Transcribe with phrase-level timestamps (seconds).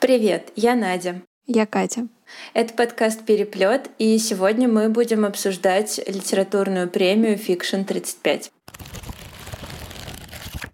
[0.00, 1.22] Привет, я Надя.
[1.46, 2.08] Я Катя.
[2.54, 8.50] Это подкаст «Переплет», и сегодня мы будем обсуждать литературную премию «Фикшн 35».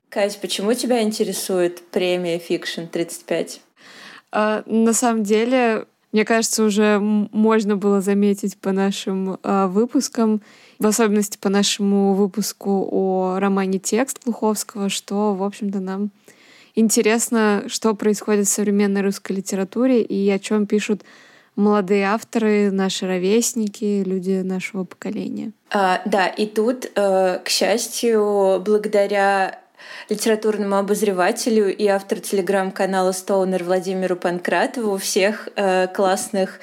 [0.08, 3.61] Катя, почему тебя интересует премия «Фикшн 35»?
[4.33, 10.42] А, на самом деле, мне кажется, уже можно было заметить по нашим а, выпускам,
[10.78, 16.10] в особенности по нашему выпуску о романе «Текст» Глуховского, что, в общем-то, нам
[16.79, 21.02] интересно, что происходит в современной русской литературе и о чем пишут
[21.56, 25.52] молодые авторы, наши ровесники, люди нашего поколения.
[25.70, 29.59] А, да, и тут, э, к счастью, благодаря
[30.09, 36.60] литературному обозревателю и автору телеграм-канала Стоунер Владимиру Панкратову, всех э, классных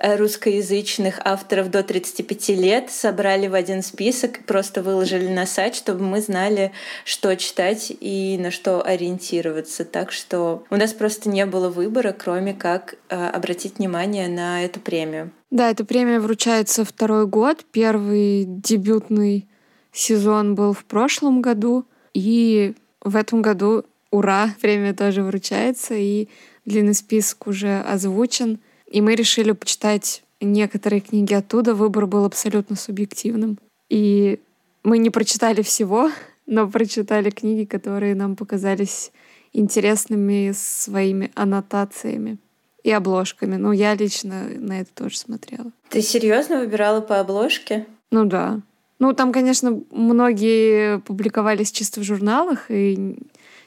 [0.00, 6.04] Э, русскоязычных авторов до 35 лет собрали в один список, просто выложили на сайт, чтобы
[6.04, 6.72] мы знали,
[7.04, 9.84] что читать и на что ориентироваться.
[9.84, 14.78] Так что у нас просто не было выбора, кроме как э, обратить внимание на эту
[14.78, 15.32] премию.
[15.50, 17.64] Да, эта премия вручается второй год.
[17.72, 19.48] Первый дебютный
[19.92, 21.86] сезон был в прошлом году.
[22.18, 25.94] И в этом году, ура, премия тоже вручается.
[25.94, 26.28] И
[26.64, 28.58] длинный список уже озвучен.
[28.90, 31.76] И мы решили почитать некоторые книги оттуда.
[31.76, 33.56] Выбор был абсолютно субъективным.
[33.88, 34.40] И
[34.82, 36.10] мы не прочитали всего,
[36.46, 39.12] но прочитали книги, которые нам показались
[39.52, 42.38] интересными своими аннотациями
[42.82, 43.54] и обложками.
[43.54, 45.70] Ну, я лично на это тоже смотрела.
[45.88, 47.86] Ты серьезно выбирала по обложке?
[48.10, 48.60] Ну да.
[48.98, 53.16] Ну, там, конечно, многие публиковались чисто в журналах, и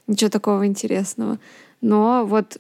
[0.08, 1.40] ничего такого интересного.
[1.82, 2.60] Но вот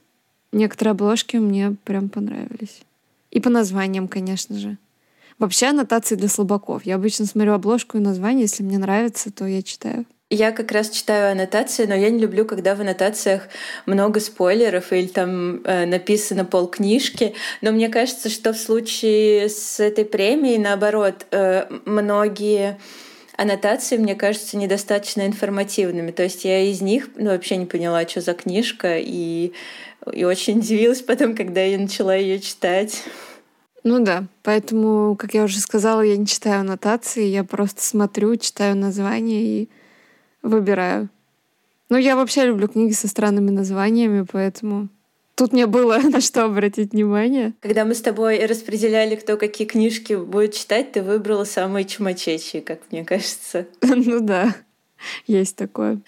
[0.51, 2.81] Некоторые обложки мне прям понравились.
[3.29, 4.77] И по названиям, конечно же.
[5.39, 6.85] Вообще аннотации для слабаков.
[6.85, 8.43] Я обычно смотрю обложку и название.
[8.43, 10.05] Если мне нравится, то я читаю.
[10.33, 13.49] Я как раз читаю аннотации, но я не люблю, когда в аннотациях
[13.85, 17.35] много спойлеров или там э, написано полкнижки.
[17.59, 22.79] Но мне кажется, что в случае с этой премией, наоборот, э, многие
[23.35, 26.11] аннотации, мне кажется, недостаточно информативными.
[26.11, 29.51] То есть я из них ну, вообще не поняла, что за книжка, и
[30.13, 33.03] и очень удивилась потом, когда я начала ее читать.
[33.83, 38.77] Ну да, поэтому, как я уже сказала, я не читаю аннотации, я просто смотрю, читаю
[38.77, 39.69] названия и
[40.41, 41.09] выбираю.
[41.89, 44.87] Ну, я вообще люблю книги со странными названиями, поэтому
[45.35, 47.53] тут мне было на что обратить внимание.
[47.61, 52.79] Когда мы с тобой распределяли, кто какие книжки будет читать, ты выбрала самые чумачечие, как
[52.91, 53.67] мне кажется.
[53.81, 54.55] Ну да.
[55.27, 55.99] Есть такое.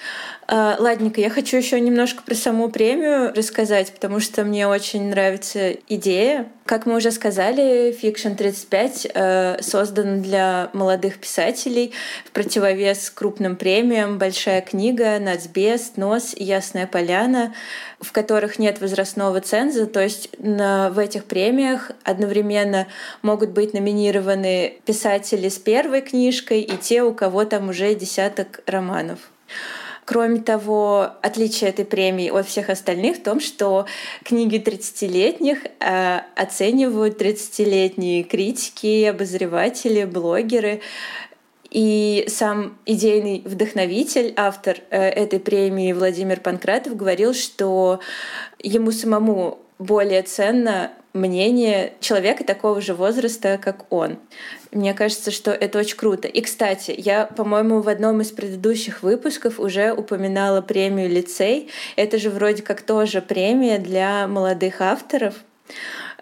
[0.47, 5.71] А, ладненько, я хочу еще немножко про саму премию рассказать, потому что мне очень нравится
[5.87, 6.47] идея.
[6.65, 11.91] Как мы уже сказали, Fiction 35 э, создан для молодых писателей
[12.23, 17.53] в противовес крупным премиям «Большая книга», «Нацбест», «Нос» «Ясная поляна»,
[17.99, 22.87] в которых нет возрастного ценза, то есть на, в этих премиях одновременно
[23.21, 28.82] могут быть номинированы писатели с первой книжкой и те, у кого там уже десяток романов.
[30.05, 33.85] Кроме того, отличие этой премии от всех остальных в том, что
[34.23, 40.81] книги 30-летних э, оценивают 30-летние критики, обозреватели, блогеры.
[41.69, 48.01] И сам идейный вдохновитель, автор э, этой премии Владимир Панкратов говорил, что
[48.59, 54.17] ему самому более ценно мнение человека такого же возраста, как он.
[54.71, 56.27] Мне кажется, что это очень круто.
[56.27, 61.69] И, кстати, я, по-моему, в одном из предыдущих выпусков уже упоминала премию «Лицей».
[61.95, 65.35] Это же вроде как тоже премия для молодых авторов.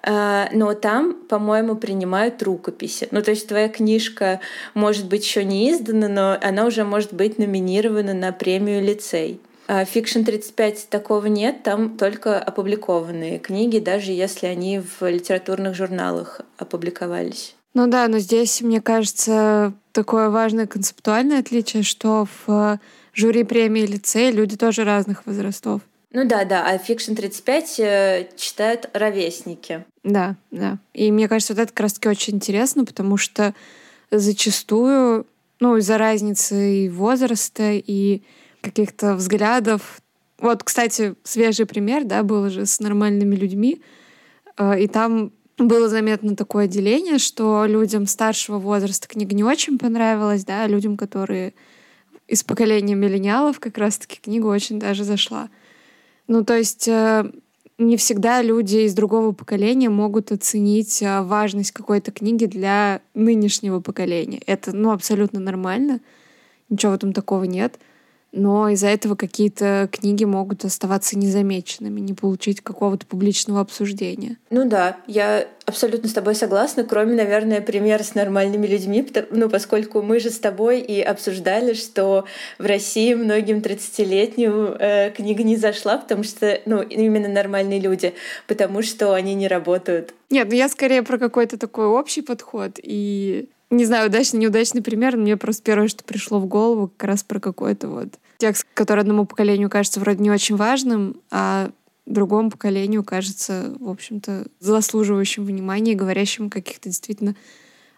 [0.03, 3.07] А, но там, по-моему, принимают рукописи.
[3.11, 4.39] Ну, то есть твоя книжка
[4.73, 9.39] может быть еще не издана, но она уже может быть номинирована на премию «Лицей».
[9.83, 17.55] Fiction 35 такого нет, там только опубликованные книги, даже если они в литературных журналах опубликовались.
[17.73, 22.79] Ну да, но здесь, мне кажется, такое важное концептуальное отличие, что в
[23.13, 25.81] жюри премии лицей люди тоже разных возрастов.
[26.13, 29.85] Ну да, да, а Fiction 35 э, читают ровесники.
[30.03, 30.77] Да, да.
[30.93, 33.53] И мне кажется, вот это как раз-таки очень интересно, потому что
[34.11, 35.25] зачастую,
[35.61, 38.23] ну, из-за разницы и возраста, и
[38.61, 40.01] каких-то взглядов.
[40.37, 43.81] Вот, кстати, свежий пример, да, был же с нормальными людьми,
[44.57, 50.43] э, и там было заметно такое деление, что людям старшего возраста книга не очень понравилась,
[50.43, 51.53] да, а людям, которые
[52.27, 55.49] из поколения миллениалов, как раз-таки книга очень даже зашла.
[56.27, 57.29] Ну, то есть э,
[57.77, 64.41] не всегда люди из другого поколения могут оценить э, важность какой-то книги для нынешнего поколения.
[64.45, 65.99] Это, ну, абсолютно нормально.
[66.69, 67.79] Ничего в этом такого нет.
[68.31, 74.37] Но из-за этого какие-то книги могут оставаться незамеченными, не получить какого-то публичного обсуждения.
[74.49, 80.01] Ну да, я абсолютно с тобой согласна, кроме, наверное, примера с нормальными людьми, ну, поскольку
[80.01, 82.25] мы же с тобой и обсуждали, что
[82.57, 88.13] в России многим 30-летним э, книга не зашла, потому что, ну, именно нормальные люди,
[88.47, 90.13] потому что они не работают.
[90.29, 95.15] Нет, ну я скорее про какой-то такой общий подход и не знаю, удачный, неудачный пример,
[95.15, 98.09] мне просто первое, что пришло в голову, как раз про какой-то вот
[98.41, 101.69] текст, который одному поколению кажется вроде не очень важным, а
[102.05, 107.35] другому поколению кажется, в общем-то, заслуживающим внимания, говорящим о каких-то действительно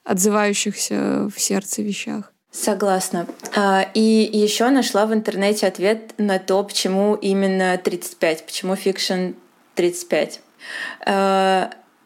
[0.03, 2.33] отзывающихся в сердце вещах.
[2.51, 3.25] Согласна.
[3.55, 9.31] А, и еще нашла в интернете ответ на то, почему именно 35, почему фикшн
[9.75, 10.41] 35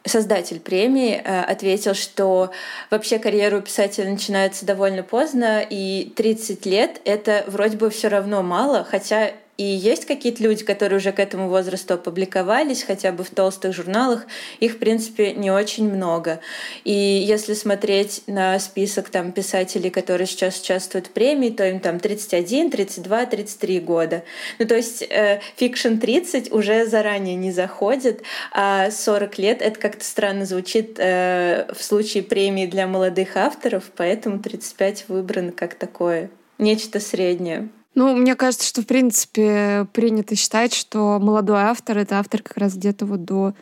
[0.08, 2.52] создатель премии, э, ответил, что
[2.90, 8.84] вообще карьеру писателя начинается довольно поздно, и 30 лет— это вроде бы все равно мало,
[8.84, 13.74] хотя и есть какие-то люди, которые уже к этому возрасту опубликовались, хотя бы в толстых
[13.74, 14.28] журналах.
[14.60, 16.40] Их, в принципе, не очень много.
[16.84, 22.00] И если смотреть на список там, писателей, которые сейчас участвуют в премии, то им там
[22.00, 24.24] 31, 32, 33 года.
[24.60, 28.22] Ну, то есть э, фикшн 30 уже заранее не заходит,
[28.52, 34.38] а 40 лет— это как-то странно звучит э, в случае премии для молодых авторов, поэтому
[34.40, 37.70] 35 выбрано как такое нечто среднее.
[37.98, 42.76] Ну, мне кажется, что, в принципе, принято считать, что молодой автор— это автор как раз
[42.76, 43.56] где-то вот до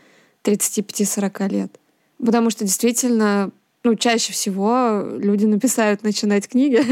[0.44, 1.80] 35-40 лет.
[2.18, 3.52] Потому что действительно,
[3.86, 6.84] ну, чаще всего люди написают начинать книги,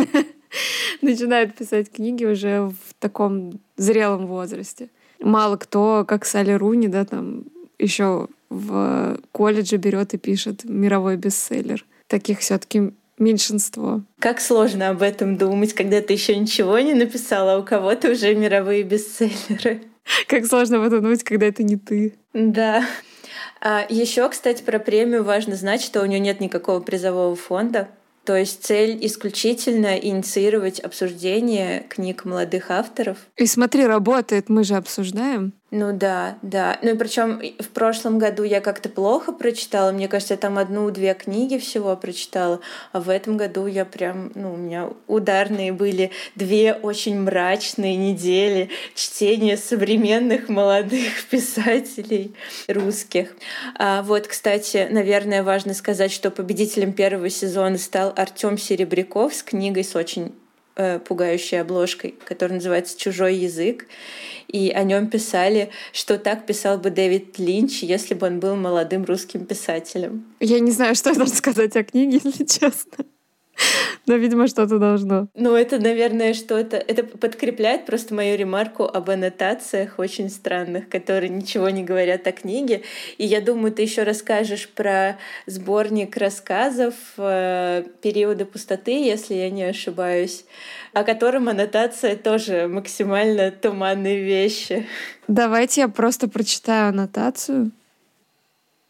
[1.01, 4.87] начинают писать книги уже в таком зрелом возрасте.
[5.19, 7.43] Мало кто, как Салли Руни, да, там
[7.77, 11.85] еще в колледже берет и пишет мировой бестселлер.
[12.07, 14.01] Таких все-таки меньшинство.
[14.19, 18.35] Как сложно об этом думать, когда ты еще ничего не написала, а у кого-то уже
[18.35, 19.83] мировые бестселлеры.
[20.27, 22.15] Как сложно об этом думать, когда это не ты.
[22.33, 22.85] Да.
[23.61, 27.87] А еще, кстати, про премию важно знать, что у нее нет никакого призового фонда.
[28.25, 33.17] То есть цель исключительно инициировать обсуждение книг молодых авторов.
[33.35, 35.53] И смотри, работает, мы же обсуждаем.
[35.75, 36.77] Ну да, да.
[36.83, 39.91] Ну и причем в прошлом году я как-то плохо прочитала.
[39.91, 42.59] Мне кажется, я там одну-две книги всего прочитала.
[42.91, 48.69] А в этом году я прям, ну, у меня ударные были две очень мрачные недели
[48.93, 52.35] чтения современных молодых писателей
[52.67, 53.35] русских.
[53.75, 59.83] А вот, кстати, наверное, важно сказать, что победителем первого сезона стал Артем Серебряков с книгой
[59.83, 60.35] с очень
[60.75, 63.87] э, пугающей обложкой, которая называется «Чужой язык»
[64.47, 69.03] и о нем писали, что так писал бы Дэвид Линч, если бы он был молодым
[69.05, 70.25] русским писателем.
[70.39, 73.05] Я не знаю, что я должна сказать о книге, если честно.
[74.05, 75.27] Но, видимо, что-то должно.
[75.35, 76.77] Ну, это, наверное, что-то...
[76.77, 82.81] Это подкрепляет просто мою ремарку об аннотациях очень странных, которые ничего не говорят о книге.
[83.17, 89.63] И я думаю, ты еще расскажешь про сборник рассказов э, периода пустоты, если я не
[89.63, 90.45] ошибаюсь,
[90.93, 94.85] о котором аннотация тоже максимально туманные вещи.
[95.27, 97.71] Давайте я просто прочитаю аннотацию.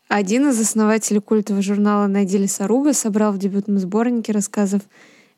[0.07, 4.81] Один из основателей культового журнала Найдили Саруба собрал в дебютном сборнике рассказов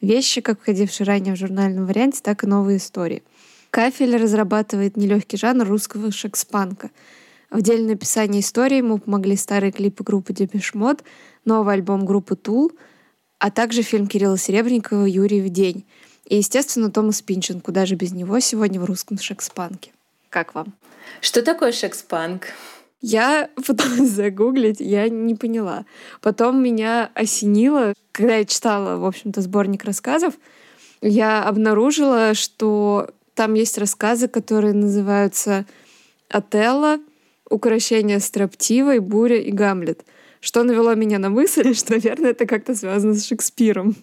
[0.02, 3.24] вещи, как входившие ранее в журнальном варианте, так и новые истории.
[3.70, 6.92] Кафель разрабатывает нелегкий жанр русского шекспанка.
[7.50, 11.04] В деле написания истории ему помогли старые клипы группы Depeche Mode,
[11.46, 12.72] новый альбом группы Tool,
[13.40, 15.86] а также фильм Кирилла Серебренникова «Юрьев день».
[16.26, 19.92] И, естественно, Томас Пинчон, куда же без него сегодня в русском шекспанке.
[20.30, 20.74] Как вам?
[21.22, 22.48] Что такое шекспанк?
[23.08, 25.86] Я пыталась загуглить, я не поняла.
[26.22, 30.34] Потом меня осенило, когда я читала, в общем-то, сборник рассказов,
[31.02, 35.68] я обнаружила, что там есть рассказы, которые называются
[36.30, 36.98] «Отелло»,
[37.48, 40.04] «Укращение строптивой», «Буря» и «Гамлет»,
[40.40, 43.96] что навело меня на мысль, что, наверное, это как-то связано с Шекспиром.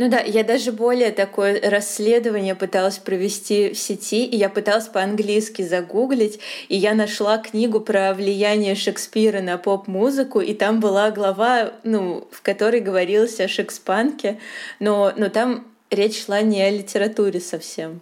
[0.00, 5.60] Ну да, я даже более такое расследование пыталась провести в сети, и я пыталась по-английски
[5.60, 6.40] загуглить,
[6.70, 12.40] и я нашла книгу про влияние Шекспира на поп-музыку, и там была глава, ну, в
[12.40, 14.38] которой говорилось о шекспанке,
[14.78, 18.00] но, но там речь шла не о литературе совсем.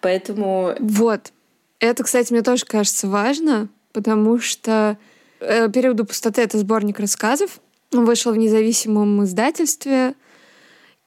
[0.00, 0.74] Поэтому...
[0.80, 1.30] Вот.
[1.78, 4.96] Это, кстати, мне тоже кажется важно, потому что
[5.40, 7.60] э, «Периоды пустоты»— это сборник рассказов.
[7.92, 10.14] Он вышел в независимом издательстве—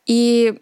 [0.08, 0.60] и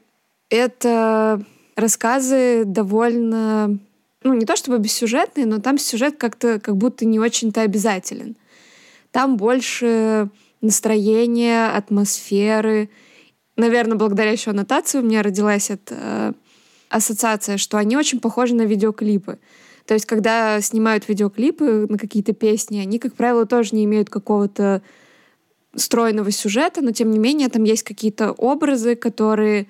[0.50, 1.42] это
[1.76, 3.78] рассказы довольно,
[4.24, 8.36] ну не то чтобы бессюжетные, но там сюжет как-то как будто не очень-то обязателен.
[9.12, 10.30] Там больше
[10.62, 12.90] настроения, атмосферы.
[13.56, 16.34] Наверное, благодаря еще аннотации у меня родилась эта
[16.90, 19.40] ассоциация, что они очень похожи на видеоклипы.
[19.86, 24.82] То есть, когда снимают видеоклипы на какие-то песни, они, как правило, тоже не имеют какого-то
[25.76, 29.68] стройного сюжета, но тем не менее там есть какие-то образы, которые,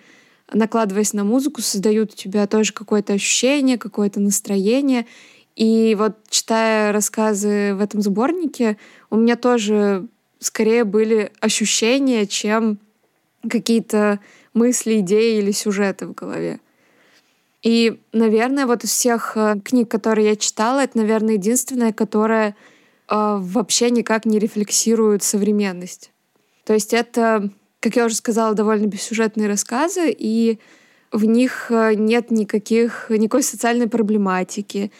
[0.51, 5.05] накладываясь на музыку, создают у тебя тоже какое-то ощущение, какое-то настроение.
[5.55, 8.77] И вот читая рассказы в этом сборнике,
[9.09, 10.07] у меня тоже
[10.39, 12.77] скорее были ощущения, чем
[13.49, 14.19] какие-то
[14.53, 16.59] мысли, идеи или сюжеты в голове.
[17.61, 22.55] И, наверное, вот из всех э, книг, которые я читала, это, наверное, единственная, которая
[23.09, 26.11] вообще никак не рефлексирует современность.
[26.63, 30.59] То есть это, как я уже сказала, довольно бессюжетные рассказы, и
[31.11, 34.91] в них э, нет никаких, никакой социальной проблематики,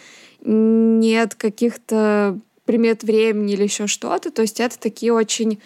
[0.41, 4.31] нет каких-то примет времени или еще что-то.
[4.31, 5.59] То есть это такие очень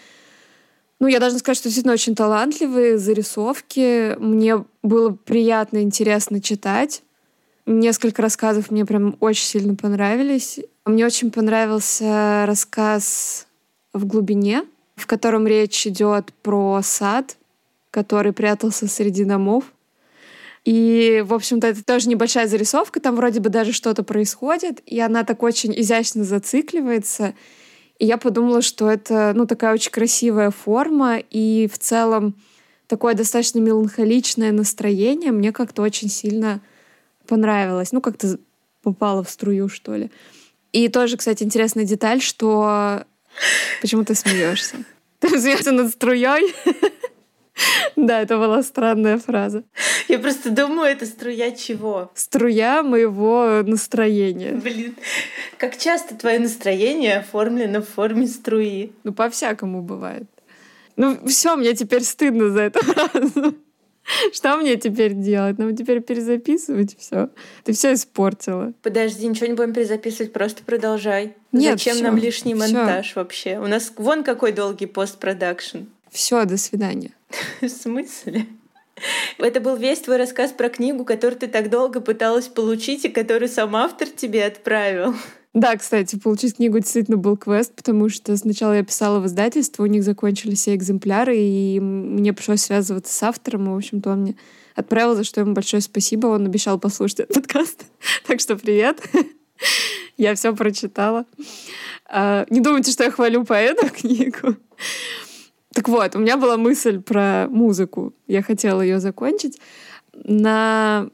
[0.99, 4.17] ну, я должна сказать, что действительно очень талантливые зарисовки.
[4.19, 7.03] Мне было приятно, интересно читать.
[7.65, 10.59] Несколько рассказов мне прям очень сильно понравились.
[10.85, 13.47] Мне очень понравился рассказ
[13.93, 14.63] «В глубине»,
[14.95, 17.37] в котором речь идет про сад,
[17.91, 19.65] который прятался среди домов.
[20.65, 25.23] И, в общем-то, это тоже небольшая зарисовка, там вроде бы даже что-то происходит, и она
[25.23, 27.33] так очень изящно зацикливается.
[27.97, 32.35] И я подумала, что это, ну, такая очень красивая форма, и в целом
[32.87, 36.61] такое достаточно меланхоличное настроение мне как-то очень сильно
[37.29, 37.91] понравилось.
[37.91, 38.39] Ну, как-то
[38.81, 40.11] попало в струю, что ли.
[40.71, 43.05] И тоже, кстати, интересная деталь, что...
[43.81, 44.77] Почему ты смеешься?
[45.19, 46.53] Ты смеешься над струей?
[47.97, 49.65] Да, это была странная фраза.
[50.07, 52.09] Я просто думаю, это струя чего?
[52.15, 54.53] Струя моего настроения.
[54.53, 54.95] Блин,
[55.57, 58.93] как часто твое настроение оформлено в форме струи?
[59.03, 60.23] Ну, по-всякому бывает.
[60.95, 63.55] Ну, все, мне теперь стыдно за эту фразу.
[64.33, 65.57] Что мне теперь делать?
[65.57, 67.29] Нам теперь перезаписывать все.
[67.63, 68.73] Ты все испортила.
[68.81, 71.35] Подожди, ничего не будем перезаписывать, просто продолжай.
[71.51, 73.19] Нет, Зачем всё, нам лишний монтаж всё.
[73.19, 73.59] вообще?
[73.59, 75.79] У нас вон какой долгий постпродакшн.
[76.11, 77.11] Все, до свидания.
[77.61, 78.47] В смысле?
[79.37, 83.47] Это был весь твой рассказ про книгу, которую ты так долго пыталась получить и которую
[83.47, 85.15] сам автор тебе отправил.
[85.53, 89.87] Да, кстати, получить книгу действительно был квест, потому что сначала я писала в издательство, у
[89.87, 94.35] них закончились все экземпляры, и мне пришлось связываться с автором, и, в общем-то, он мне
[94.75, 96.27] отправил, за что ему большое спасибо.
[96.27, 97.85] Он обещал послушать этот подкаст.
[98.27, 99.01] Так что привет.
[100.17, 101.25] Я все прочитала.
[102.05, 104.57] А, не думайте, что я хвалю по эту книгу.
[105.73, 108.13] Так вот, у меня была мысль про музыку.
[108.27, 109.59] Я хотела ее закончить.
[110.13, 111.09] На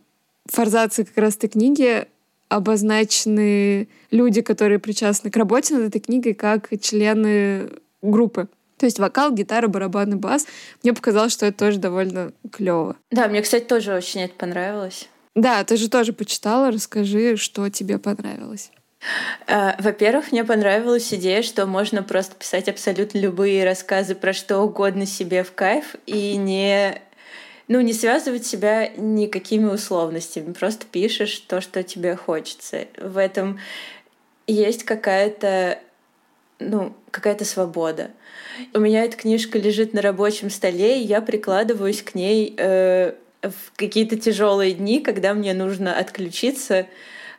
[0.45, 2.07] форзации как раз этой книги
[2.49, 7.69] обозначены люди, которые причастны к работе над этой книгой, как члены
[8.01, 8.47] группы.
[8.77, 10.47] То есть вокал, гитара, барабаны, бас.
[10.83, 12.97] Мне показалось, что это тоже довольно клево.
[13.11, 15.07] Да, мне, кстати, тоже очень это понравилось.
[15.33, 16.71] Да, ты же тоже почитала.
[16.71, 18.71] Расскажи, что тебе понравилось.
[19.47, 25.05] Э, во-первых, мне понравилась идея, что можно просто писать абсолютно любые рассказы про что угодно
[25.05, 27.01] себе в кайф и не
[27.67, 30.53] ну, не связывать себя никакими условностями.
[30.53, 32.85] Просто пишешь то, что тебе хочется.
[32.97, 33.59] В этом
[34.47, 35.79] есть какая-то
[36.59, 38.11] ну, какая-то свобода.
[38.73, 43.75] У меня эта книжка лежит на рабочем столе, и я прикладываюсь к ней э, в
[43.75, 46.87] какие-то тяжелые дни, когда мне нужно отключиться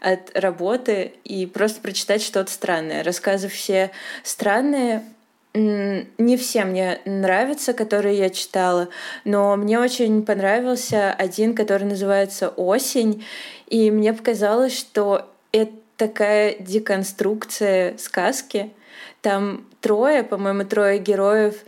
[0.00, 3.02] от работы и просто прочитать что-то странное.
[3.02, 3.90] Рассказы все
[4.23, 5.02] странные,
[5.57, 8.89] не все мне нравятся, которые я читала,
[9.25, 13.25] но мне очень понравился один, который называется «Осень»,
[13.67, 18.71] и мне показалось, что это такая деконструкция сказки.
[19.23, 21.55] Там трое, по-моему, трое героев—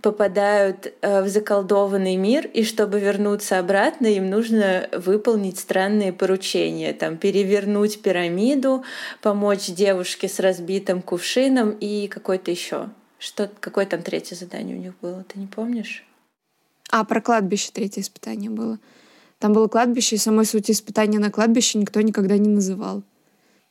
[0.00, 6.92] попадают э, в заколдованный мир, и чтобы вернуться обратно, им нужно выполнить странные поручения.
[6.92, 8.84] Там, перевернуть пирамиду,
[9.22, 12.88] помочь девушке с разбитым кувшином и какой-то еще.
[13.26, 16.06] Что, какое там третье задание у них было, ты не помнишь?
[16.92, 18.78] А, про кладбище третье испытание было.
[19.40, 23.02] Там было кладбище, и самой сути испытания на кладбище никто никогда не называл.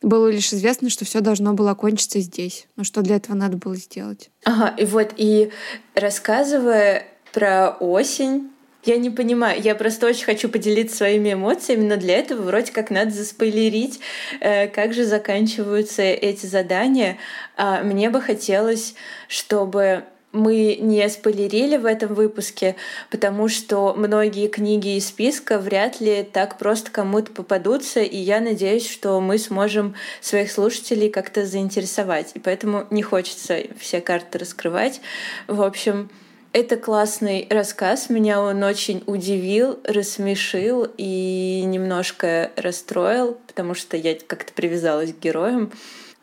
[0.01, 2.67] Было лишь известно, что все должно было окончиться здесь.
[2.75, 4.29] Но что для этого надо было сделать?
[4.43, 5.51] Ага, и вот, и
[5.93, 8.51] рассказывая про осень,
[8.85, 12.89] я не понимаю, я просто очень хочу поделиться своими эмоциями, но для этого вроде как
[12.89, 13.99] надо заспойлерить,
[14.39, 17.17] э, как же заканчиваются эти задания.
[17.57, 18.95] А мне бы хотелось,
[19.27, 20.03] чтобы
[20.35, 22.75] мы не спойлерили в этом выпуске,
[23.09, 28.89] потому что многие книги из списка вряд ли так просто кому-то попадутся, и я надеюсь,
[28.89, 32.31] что мы сможем своих слушателей как-то заинтересовать.
[32.33, 34.99] И поэтому не хочется все карты раскрывать.
[35.47, 36.09] В общем,
[36.55, 38.09] Это классный рассказ.
[38.09, 45.73] Меня он очень удивил, рассмешил и немножко расстроил, потому что я как-то привязалась к героям.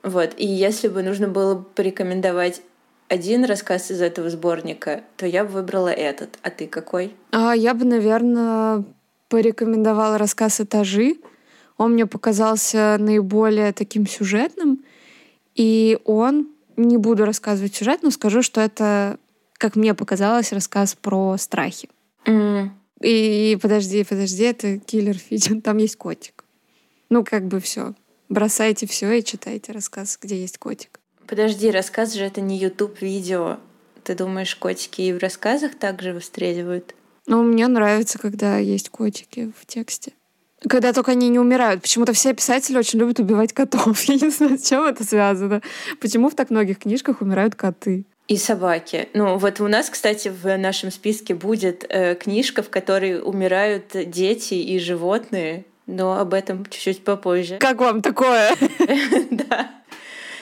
[0.03, 0.31] Вот.
[0.39, 2.63] И если бы нужно было порекомендовать
[3.09, 6.39] один рассказ из этого сборника, то я бы выбрала этот.
[6.41, 7.15] А ты какой?
[7.31, 8.85] А, я бы, наверное,
[9.29, 11.17] порекомендовала рассказ «Этажи».
[11.77, 14.83] Он мне показался наиболее таким сюжетным.
[15.55, 16.49] И он,
[16.79, 19.19] не буду рассказывать сюжет, но скажу, что это
[19.63, 21.89] как мне показалось, рассказ про страхи.
[22.27, 22.71] Mm.
[23.01, 26.45] И, и подожди, подожди, это киллер Фиджин, там есть котик.
[27.11, 27.95] Ну, как бы все.
[28.29, 30.99] Бросайте все и читайте рассказ, где есть котик.
[31.29, 33.59] Подожди, рассказ же это не YouTube видео.
[34.03, 36.97] Ты думаешь, котики и в рассказах также выстреливают?
[37.29, 40.13] Ну, мне нравится, когда есть котики в тексте.
[40.69, 41.83] Когда только они не умирают.
[41.83, 44.03] Почему-то все писатели очень любят убивать котов.
[44.09, 45.63] Я не знаю, с чем это связано.
[46.01, 48.07] Почему в так многих книжках умирают коты?
[48.29, 49.09] И собаки.
[49.15, 54.55] Ну, вот у нас, кстати, в нашем списке будет э, книжка, в которой умирают дети
[54.55, 57.59] и животные, но об этом чуть-чуть попозже.
[57.59, 58.55] Как вам такое?
[59.31, 59.71] Да.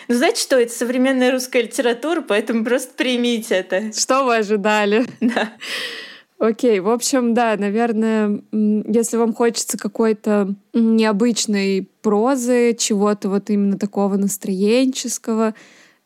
[0.08, 3.92] Ну, знаете что, это современная русская литература, поэтому просто примите это.
[3.92, 5.06] Что вы ожидали?
[5.20, 5.52] Да.
[6.40, 14.16] Окей, в общем, да, наверное, если вам хочется какой-то необычной прозы, чего-то вот именно такого
[14.16, 15.54] настроенческого,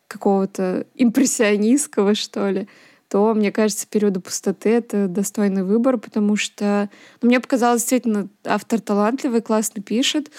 [0.09, 2.69] какого-то импрессионистского, что ли,
[3.09, 6.91] то, мне кажется, периоды пустоты— это достойный выбор, потому что
[7.23, 10.31] ну, мне показалось, действительно, автор талантливый, классно пишет,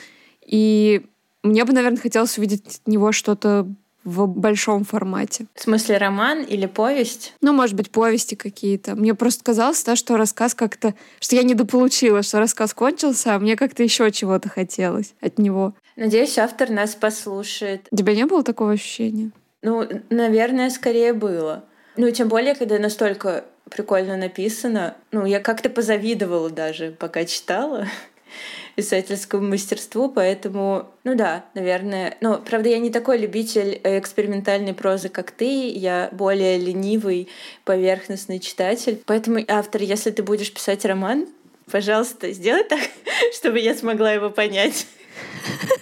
[0.45, 1.05] и
[1.43, 3.67] мне бы, наверное, хотелось увидеть от него что-то
[4.03, 5.47] в большом формате.
[5.55, 7.33] В смысле роман или повесть?
[7.41, 8.95] Ну, может быть, повести какие-то.
[8.95, 10.93] Мне просто казалось, да, что рассказ как-то...
[11.19, 15.73] Что я недополучила, что рассказ кончился, а мне как-то еще чего-то хотелось от него.
[15.95, 17.87] Надеюсь, автор нас послушает.
[17.89, 19.31] У тебя не было такого ощущения?
[19.65, 21.65] Ну, наверное, скорее было.
[21.97, 24.95] Ну, тем более, когда настолько прикольно написано.
[25.11, 27.87] Ну, я как-то позавидовала даже, пока читала
[28.75, 32.15] писательскому мастерству, поэтому, ну да, наверное.
[32.21, 35.69] Но, правда, я не такой любитель экспериментальной прозы, как ты.
[35.69, 37.27] Я более ленивый,
[37.63, 39.01] поверхностный читатель.
[39.07, 41.27] Поэтому, автор, если ты будешь писать роман,
[41.71, 42.81] пожалуйста, сделай так,
[43.33, 44.85] чтобы я смогла его понять.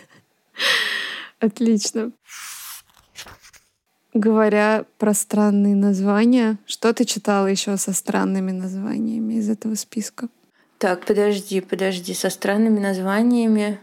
[1.41, 2.13] Отлично.
[4.13, 10.30] Говоря про странные названия, что ты читала еще со странными названиями из этого списка?
[10.78, 13.80] Так, подожди, подожди, со странными названиями.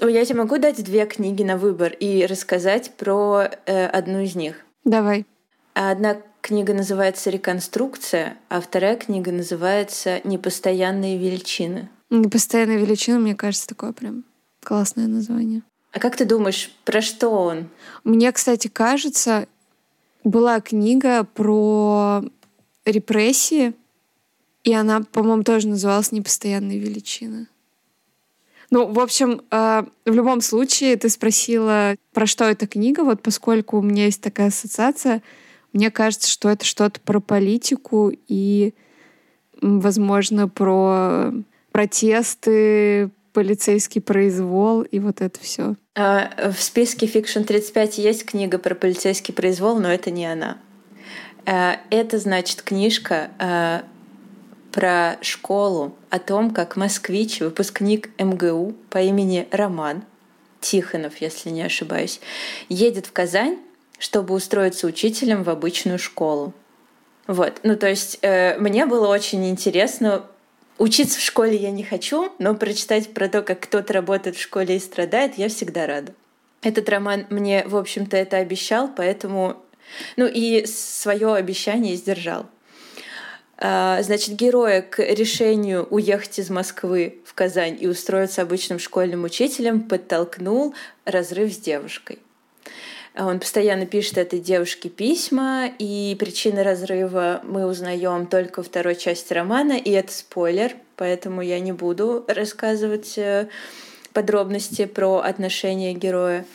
[0.00, 4.56] Я тебе могу дать две книги на выбор и рассказать про э, одну из них.
[4.84, 5.24] Давай.
[5.74, 11.88] Одна книга называется «Реконструкция», а вторая книга называется «Непостоянные величины».
[12.10, 14.24] «Непостоянные величины», мне кажется, такое прям
[14.62, 15.62] классное название.
[15.92, 17.68] А как ты думаешь, про что он?
[18.02, 19.46] Мне, кстати, кажется,
[20.24, 22.22] была книга про
[22.84, 23.74] репрессии,
[24.64, 27.48] и она, по-моему, тоже называлась «Непостоянные величины».
[28.70, 33.04] Ну, в общем, э, в любом случае, ты спросила, про что эта книга.
[33.04, 35.22] Вот поскольку у меня есть такая ассоциация,
[35.74, 38.72] мне кажется, что это что-то про политику и,
[39.60, 41.34] возможно, про
[41.70, 45.76] протесты, полицейский произвол и вот это все.
[45.94, 50.58] А, в списке Fiction 35 есть книга про полицейский произвол, но это не она.
[51.44, 53.84] А, это, значит, книжка а,
[54.72, 60.04] про школу, о том, как москвич, выпускник МГУ по имени Роман
[60.60, 62.20] Тихонов, если не ошибаюсь,
[62.68, 63.58] едет в Казань,
[63.98, 66.54] чтобы устроиться учителем в обычную школу.
[67.26, 70.24] Вот, ну то есть э, мне было очень интересно
[70.78, 74.76] Учиться в школе я не хочу, но прочитать про то, как кто-то работает в школе
[74.76, 76.14] и страдает, я всегда рада.
[76.62, 79.62] Этот роман мне, в общем-то, это обещал, поэтому...
[80.16, 82.46] Ну и свое обещание сдержал.
[83.58, 89.82] А, значит, героя к решению уехать из Москвы в Казань и устроиться обычным школьным учителем
[89.82, 92.18] подтолкнул разрыв с девушкой.
[93.14, 99.34] Он постоянно пишет этой девушке письма, и причины разрыва мы узнаем только во второй части
[99.34, 103.48] романа, и это спойлер, поэтому я не буду рассказывать э,
[104.14, 106.46] подробности про отношения героя.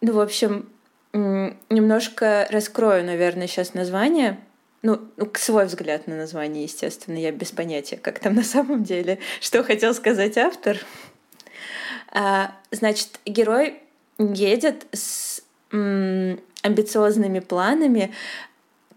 [0.00, 0.68] Ну, в общем,
[1.12, 4.38] немножко раскрою, наверное, сейчас название.
[4.82, 9.18] Ну, ну, свой взгляд на название, естественно, я без понятия, как там на самом деле,
[9.40, 10.78] что хотел сказать автор.
[12.12, 13.80] А, значит, герой
[14.20, 18.12] едет с амбициозными планами,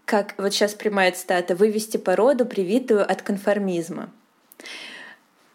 [0.04, 4.10] как вот сейчас прямая цитата, вывести породу, привитую от конформизма.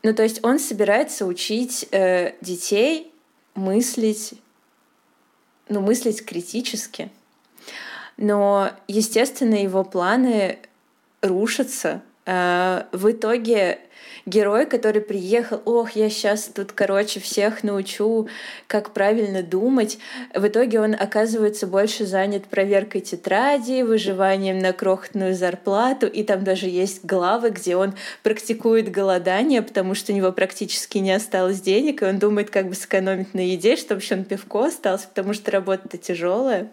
[0.01, 3.11] Ну, то есть он собирается учить э, детей
[3.53, 4.33] мыслить,
[5.67, 7.11] ну, мыслить критически.
[8.17, 10.59] Но, естественно, его планы
[11.21, 12.01] рушатся.
[12.31, 13.79] А, в итоге
[14.27, 18.27] герой, который приехал, ох, я сейчас тут, короче, всех научу,
[18.67, 19.97] как правильно думать.
[20.35, 26.67] В итоге он оказывается больше занят проверкой тетради, выживанием на крохотную зарплату, и там даже
[26.67, 32.05] есть главы, где он практикует голодание, потому что у него практически не осталось денег, и
[32.05, 35.97] он думает, как бы сэкономить на еде, чтобы еще на пивко осталось, потому что работа-то
[35.97, 36.69] тяжелая.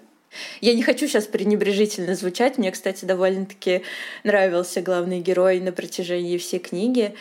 [0.61, 2.59] Я не хочу сейчас пренебрежительно звучать.
[2.59, 3.83] Мне, кстати, довольно-таки
[4.25, 7.15] нравился главный герой на протяжении всей книги.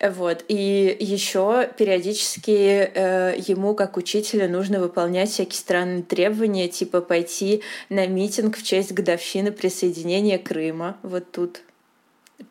[0.00, 0.44] Вот.
[0.48, 8.06] И еще периодически э, ему, как учителю, нужно выполнять всякие странные требования, типа пойти на
[8.06, 10.96] митинг в честь годовщины присоединения Крыма.
[11.02, 11.62] Вот тут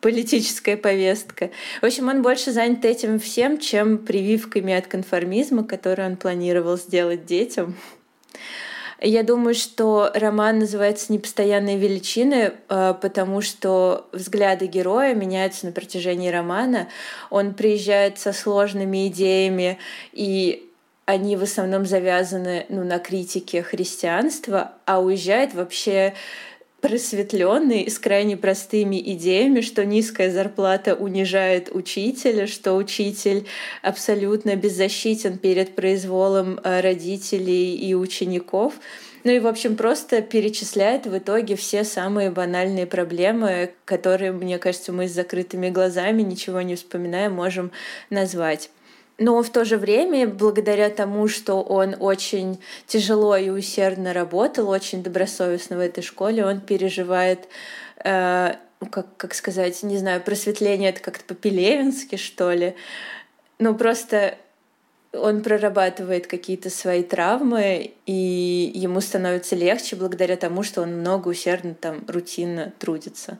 [0.00, 1.50] политическая повестка.
[1.80, 7.26] В общем, он больше занят этим всем, чем прививками от конформизма, которые он планировал сделать
[7.26, 7.76] детям.
[9.02, 16.28] Я думаю, что роман называется «Непостоянные величины», э, потому что взгляды героя меняются на протяжении
[16.28, 16.88] романа.
[17.30, 19.78] Он приезжает со сложными идеями,
[20.12, 20.70] и
[21.06, 26.14] они в основном завязаны ну, на критике христианства, а уезжает вообще
[26.80, 33.46] просветленный, с крайне простыми идеями, что низкая зарплата унижает учителя, что учитель
[33.82, 38.74] абсолютно беззащитен перед произволом э, родителей и учеников.
[39.22, 44.92] Ну и, в общем, просто перечисляет в итоге все самые банальные проблемы, которые, мне кажется,
[44.92, 47.70] мы с закрытыми глазами, ничего не вспоминая, можем
[48.08, 48.70] назвать.
[49.20, 55.02] Но в то же время, благодаря тому, что он очень тяжело и усердно работал, очень
[55.02, 57.46] добросовестно в этой школе, он переживает
[58.02, 62.74] э, ну, как, как сказать, не знаю, просветление это как-то по-пелевински, что ли.
[63.58, 64.38] Ну, просто
[65.12, 71.74] он прорабатывает какие-то свои травмы, и ему становится легче благодаря тому, что он много усердно
[71.74, 73.36] там рутинно трудится.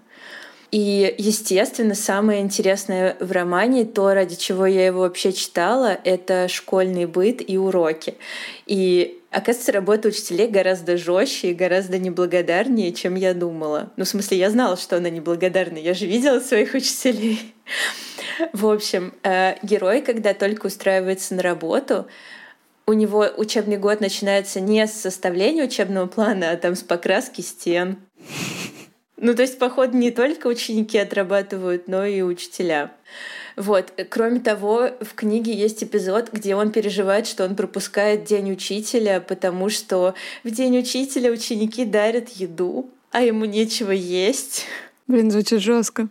[0.70, 7.06] И, естественно, самое интересное в романе, то, ради чего я его вообще читала, это школьный
[7.06, 8.14] быт и уроки.
[8.66, 13.92] И Оказывается, работа учителей гораздо жестче и гораздо неблагодарнее, чем я думала.
[13.96, 15.80] Ну, в смысле, я знала, что она неблагодарная.
[15.80, 17.54] Я же видела своих учителей.
[18.52, 22.08] В общем, э, герой, когда только устраивается на работу,
[22.86, 27.98] у него учебный год начинается не с составления учебного плана, а там с покраски стен.
[29.20, 32.90] Ну, то есть, походу, не только ученики отрабатывают, но и учителя.
[33.54, 33.92] Вот.
[34.08, 39.68] Кроме того, в книге есть эпизод, где он переживает, что он пропускает День учителя, потому
[39.68, 44.64] что в День учителя ученики дарят еду, а ему нечего есть.
[45.06, 46.08] Блин, звучит жестко.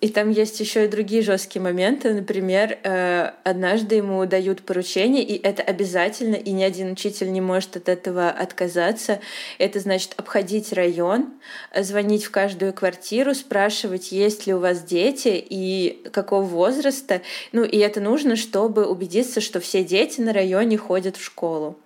[0.00, 2.12] И там есть еще и другие жесткие моменты.
[2.12, 7.76] Например, э, однажды ему дают поручение, и это обязательно, и ни один учитель не может
[7.76, 9.20] от этого отказаться.
[9.58, 11.32] Это значит обходить район,
[11.78, 17.22] звонить в каждую квартиру, спрашивать, есть ли у вас дети и какого возраста.
[17.52, 21.78] Ну, и это нужно, чтобы убедиться, что все дети на районе ходят в школу.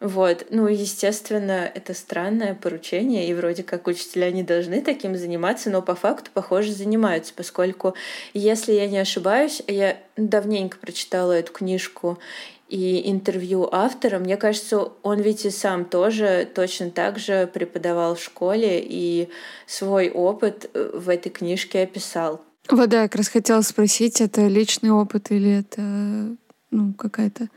[0.00, 0.46] Вот.
[0.50, 5.94] Ну, естественно, это странное поручение, и вроде как учителя не должны таким заниматься, но по
[5.94, 7.94] факту, похоже, занимаются, поскольку,
[8.34, 12.18] если я не ошибаюсь, я давненько прочитала эту книжку
[12.68, 18.22] и интервью автора, мне кажется, он ведь и сам тоже точно так же преподавал в
[18.22, 19.28] школе и
[19.66, 22.42] свой опыт э, в этой книжке описал.
[22.68, 26.36] Вот да, я как раз хотела спросить, это личный опыт или это
[26.72, 27.48] ну, какая-то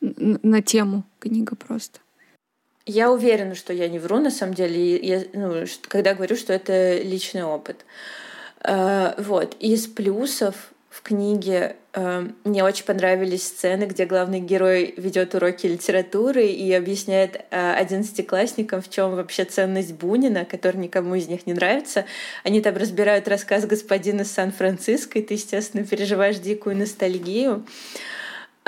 [0.00, 2.00] на тему книга просто.
[2.84, 6.98] Я уверена, что я не вру, на самом деле, я, ну, когда говорю, что это
[6.98, 7.84] личный опыт.
[8.62, 9.56] Э, вот.
[9.58, 16.46] Из плюсов в книге э, мне очень понравились сцены, где главный герой ведет уроки литературы
[16.46, 22.06] и объясняет э, одиннадцатиклассникам, в чем вообще ценность Бунина, который никому из них не нравится.
[22.44, 27.66] Они там разбирают рассказ господина Сан-Франциско, и ты, естественно, переживаешь дикую ностальгию.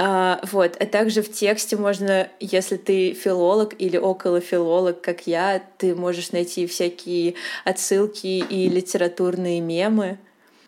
[0.01, 0.77] А, вот.
[0.79, 6.69] А также в тексте можно, если ты филолог или околофилолог, как я, ты можешь найти
[6.69, 7.35] всякие
[7.65, 10.19] отсылки и литературные мемы.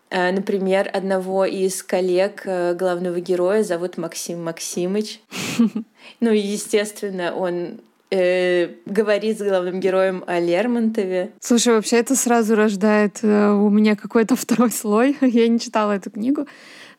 [0.09, 5.21] А, например, одного из коллег э, главного героя зовут Максим Максимыч.
[6.19, 7.79] Ну и, естественно, он
[8.11, 11.31] э, говорит с главным героем о Лермонтове.
[11.39, 15.15] Слушай, вообще это сразу рождает э, у меня какой-то второй слой.
[15.21, 16.47] Я не читала эту книгу,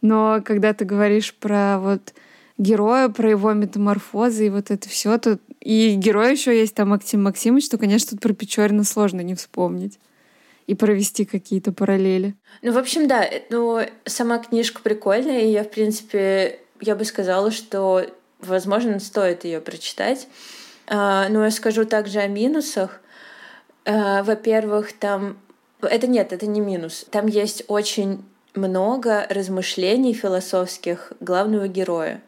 [0.02, 2.12] но когда ты говоришь про вот
[2.58, 7.22] героя, про его метаморфозы и вот это все, то и герой еще есть там Максим
[7.22, 9.98] Максимович, то, конечно, тут про Печорина сложно не вспомнить
[10.66, 12.34] и провести какие-то параллели.
[12.62, 17.50] Ну, в общем, да, ну, сама книжка прикольная, и я, в принципе, я бы сказала,
[17.50, 18.04] что,
[18.40, 20.28] возможно, стоит ее прочитать.
[20.86, 23.00] А, но я скажу также о минусах.
[23.84, 25.36] А, во-первых, там
[25.82, 27.06] Это нет, это не минус.
[27.10, 32.20] Там есть очень много размышлений философских главного героя.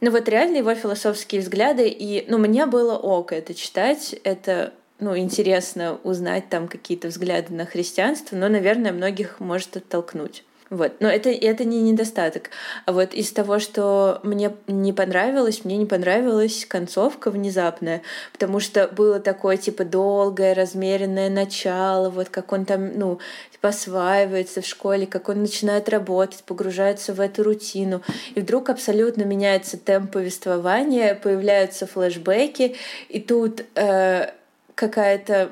[0.00, 5.16] Ну вот реально его философские взгляды, и ну мне было ок это читать, это ну,
[5.16, 10.44] интересно узнать там какие-то взгляды на христианство, но, наверное, многих может оттолкнуть.
[10.70, 10.92] Вот.
[11.00, 12.50] Но это, это не недостаток.
[12.86, 18.02] А вот из того, что мне не понравилось, мне не понравилась концовка внезапная,
[18.32, 23.18] потому что было такое, типа, долгое, размеренное начало, вот как он там, ну,
[23.50, 28.02] типа, осваивается в школе, как он начинает работать, погружается в эту рутину.
[28.36, 32.76] И вдруг абсолютно меняется темп повествования, появляются флешбеки,
[33.08, 34.30] и тут э,
[34.76, 35.50] какая-то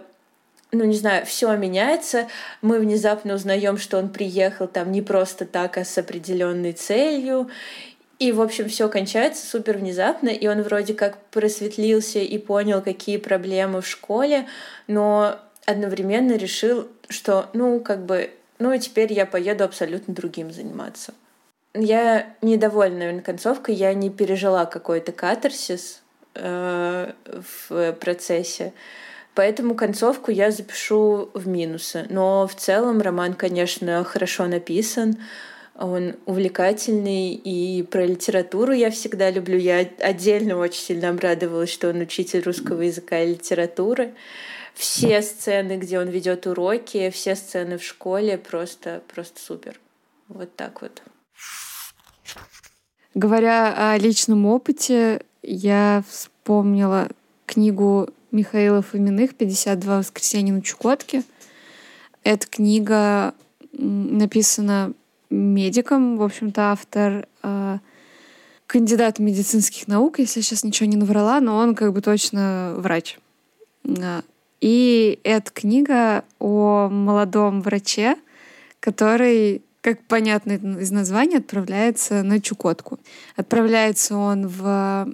[0.71, 2.29] ну, не знаю, все меняется.
[2.61, 7.49] Мы внезапно узнаем, что он приехал там не просто так, а с определенной целью.
[8.19, 13.17] И, в общем, все кончается супер внезапно, и он вроде как просветлился и понял, какие
[13.17, 14.47] проблемы в школе,
[14.89, 21.15] но одновременно решил, что, ну, как бы, ну, теперь я поеду абсолютно другим заниматься.
[21.75, 26.03] Я недовольна, наверное, концовкой, я не пережила какой-то катарсис
[26.35, 27.13] э,
[27.69, 28.73] в процессе.
[29.39, 32.07] Поэтому концовку я запишу в минусы.
[32.11, 35.17] Но в целом роман, конечно, хорошо написан.
[35.77, 39.57] Он увлекательный, и про литературу я всегда люблю.
[39.57, 44.13] Я отдельно очень сильно обрадовалась, что он учитель русского языка и литературы.
[44.75, 49.79] Все сцены, где он ведет уроки, все сцены в школе просто, просто супер.
[50.27, 51.01] Вот так вот.
[53.15, 57.07] Говоря о личном опыте, я вспомнила
[57.47, 61.23] книгу Михаила Фоминых «52 воскресенья на Чукотке».
[62.25, 63.35] Эта книга
[63.73, 64.93] написана
[65.31, 67.79] медиком, в общем-то, автор э,
[68.67, 73.19] кандидат медицинских наук, если я сейчас ничего не наврала, но он как бы точно врач.
[74.61, 78.17] И эта книга о молодом враче,
[78.81, 82.99] который, как понятно из названия, отправляется на Чукотку.
[83.37, 85.09] Отправляется он в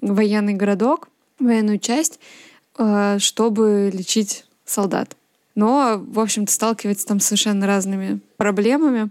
[0.00, 1.08] военный городок,
[1.40, 5.16] военную часть, Э, чтобы лечить солдат.
[5.54, 9.10] Но, в общем-то, сталкивается там с совершенно разными проблемами.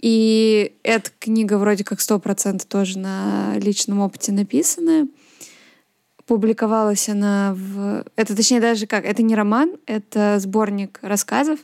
[0.00, 5.08] И эта книга вроде как сто процентов тоже на личном опыте написанная.
[6.26, 8.04] Публиковалась она в...
[8.16, 9.04] Это точнее даже как?
[9.04, 11.58] Это не роман, это сборник рассказов.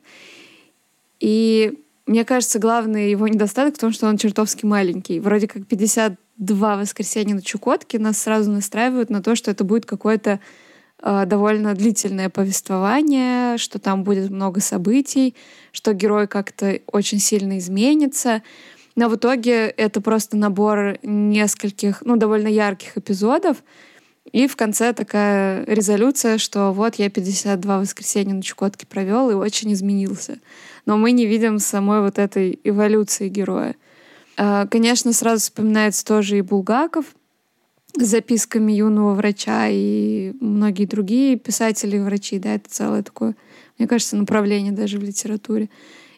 [1.20, 5.20] И мне кажется, главный его недостаток в том, что он чертовски маленький.
[5.20, 10.32] Вроде как 52 воскресенья на Чукотке нас сразу настраивают на то, что это будет какое-то
[10.32, 10.38] Э,
[11.04, 15.34] довольно длительное повествование, что там будет много событий,
[15.70, 18.42] что герой как-то очень сильно изменится.
[18.96, 23.58] Но в итоге это просто набор нескольких, ну, довольно ярких эпизодов,
[24.32, 29.72] и в конце такая резолюция, что вот я 52 воскресенья на Чукотке провел и очень
[29.74, 30.38] изменился.
[30.86, 33.76] Но мы не видим самой вот этой эволюции героя.
[34.38, 37.04] Э, конечно, сразу вспоминается тоже и Булгаков—
[37.96, 43.36] записками юного врача и многие другие писатели и врачи, да, это целое такое,
[43.78, 45.70] мне кажется, направление даже в литературе.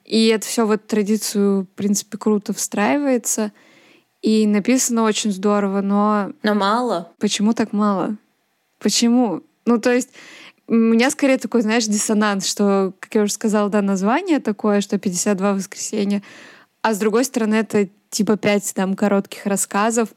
[0.04, 3.52] И это все в эту традицию, в принципе, круто встраивается.
[4.22, 6.32] И написано очень здорово, но...
[6.42, 7.12] Но мало.
[7.18, 8.16] Почему так мало?
[8.78, 9.42] Почему?
[9.64, 10.10] Ну, то есть
[10.68, 14.98] у меня скорее такой, знаешь, диссонанс, что, как я уже сказала, да, название такое, что
[14.98, 16.22] 52 воскресенья,
[16.82, 20.10] а с другой стороны это типа пять там коротких рассказов.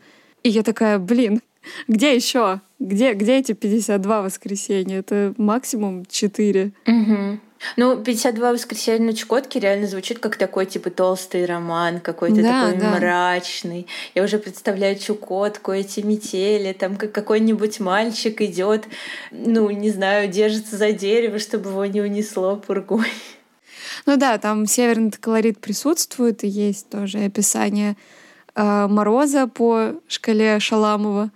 [0.43, 1.41] И я такая, блин,
[1.88, 2.62] где еще?
[2.80, 5.00] Где, где эти 52 воскресенья?
[5.00, 6.72] Это максимум 4.
[6.88, 7.39] Угу.
[7.76, 12.80] Ну, 52 воскресенья на Чукотке реально звучит как такой, типа, толстый роман, какой-то да, такой
[12.80, 12.95] да.
[12.95, 13.88] мрачный.
[14.15, 18.86] Я уже представляю Чукотку, эти метели, там как какой-нибудь мальчик идет,
[19.32, 23.08] ну, не знаю, держится за дерево, чтобы его не унесло пургой.
[24.06, 27.98] Ну да, там северный колорит присутствует, и есть тоже описание
[28.56, 31.32] э, мороза по шкале Шаламова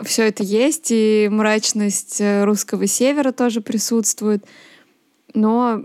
[0.00, 4.44] все это есть, и мрачность э, русского севера тоже присутствует.
[5.34, 5.84] Но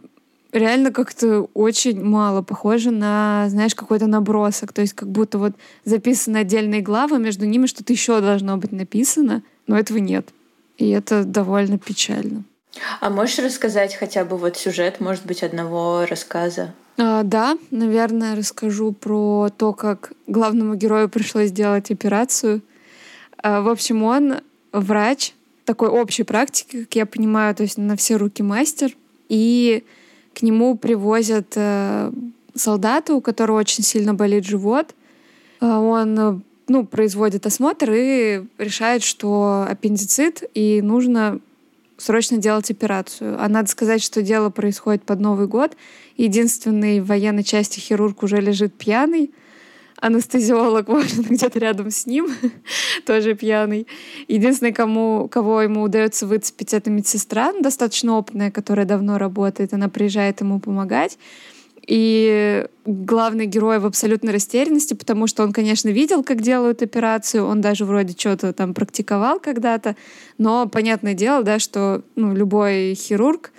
[0.52, 4.74] реально как-то очень мало похоже на, знаешь, какой-то набросок.
[4.74, 5.54] То есть как будто вот
[5.86, 10.30] записаны отдельные главы, между ними что-то еще должно быть написано, но этого нет.
[10.78, 12.43] И это довольно печально.
[13.02, 16.74] А можешь рассказать хотя бы вот сюжет, может быть, одного рассказа?
[16.98, 22.77] А, да, наверное, расскажу про то, как главному герою пришлось сделать операцию— а,
[23.43, 24.36] в общем, он
[24.71, 25.34] врач
[25.65, 28.95] такой общей практики, как я понимаю, то есть на все руки мастер.
[29.30, 29.84] И
[30.34, 32.12] к нему привозят э,
[32.56, 34.95] солдата, у которого очень сильно болит живот.
[35.60, 41.39] А, он ну, производит осмотр и решает, что аппендицит, и нужно
[41.97, 43.38] срочно делать операцию.
[43.41, 45.76] А надо сказать, что дело происходит под Новый год.
[46.15, 49.32] Единственный в военной части хирург уже лежит пьяный.
[50.00, 52.28] Анестезиолог, может, где-то рядом с ним,
[53.06, 53.88] тоже пьяный.
[54.28, 59.74] Единственный, кому, кого ему удается выцепить, это медсестра, достаточно опытная, которая давно работает.
[59.74, 61.18] Она приезжает ему помогать.
[61.88, 67.62] И главный герой в абсолютной растерянности, потому что он, конечно, видел, как делают операцию, он
[67.62, 69.96] даже вроде что-то там практиковал когда-то,
[70.38, 73.54] но понятное дело, да, что ну, любой хирург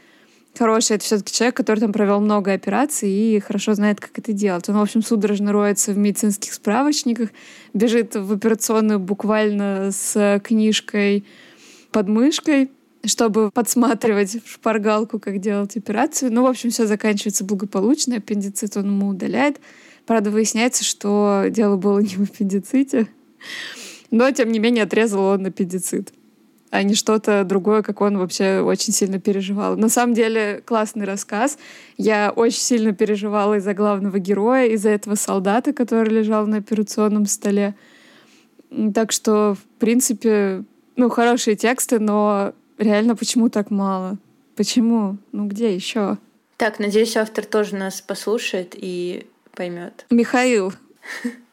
[0.59, 4.69] хороший, это все-таки человек, который там провел много операций и хорошо знает, как это делать.
[4.69, 7.31] Он, в общем, судорожно роется в медицинских справочниках,
[7.73, 11.25] бежит в операционную буквально с книжкой
[11.93, 12.71] под мышкой,
[13.07, 16.33] чтобы подсматривать в шпаргалку, как делать операцию.
[16.33, 18.17] Ну, в общем, все заканчивается благополучно.
[18.17, 19.61] Аппендицит он ему удаляет.
[20.07, 23.07] Правда, выясняется, что дело было не в аппендиците.
[24.11, 26.13] Но, тем не менее, отрезал он аппендицит
[26.71, 29.77] а не что-то другое, как он вообще очень сильно переживал.
[29.77, 31.59] На самом деле классный рассказ.
[31.97, 37.75] Я очень сильно переживала из-за главного героя, из-за этого солдата, который лежал на операционном столе.
[38.95, 40.65] Так что, в принципе,
[40.97, 44.19] ну, хорошие тексты, но реально почему так мало?
[44.57, 45.17] Почему?
[45.33, 46.19] Ну где еще?
[46.57, 50.05] Так, надеюсь, автор тоже нас послушает и поймет.
[50.11, 50.73] Михаил.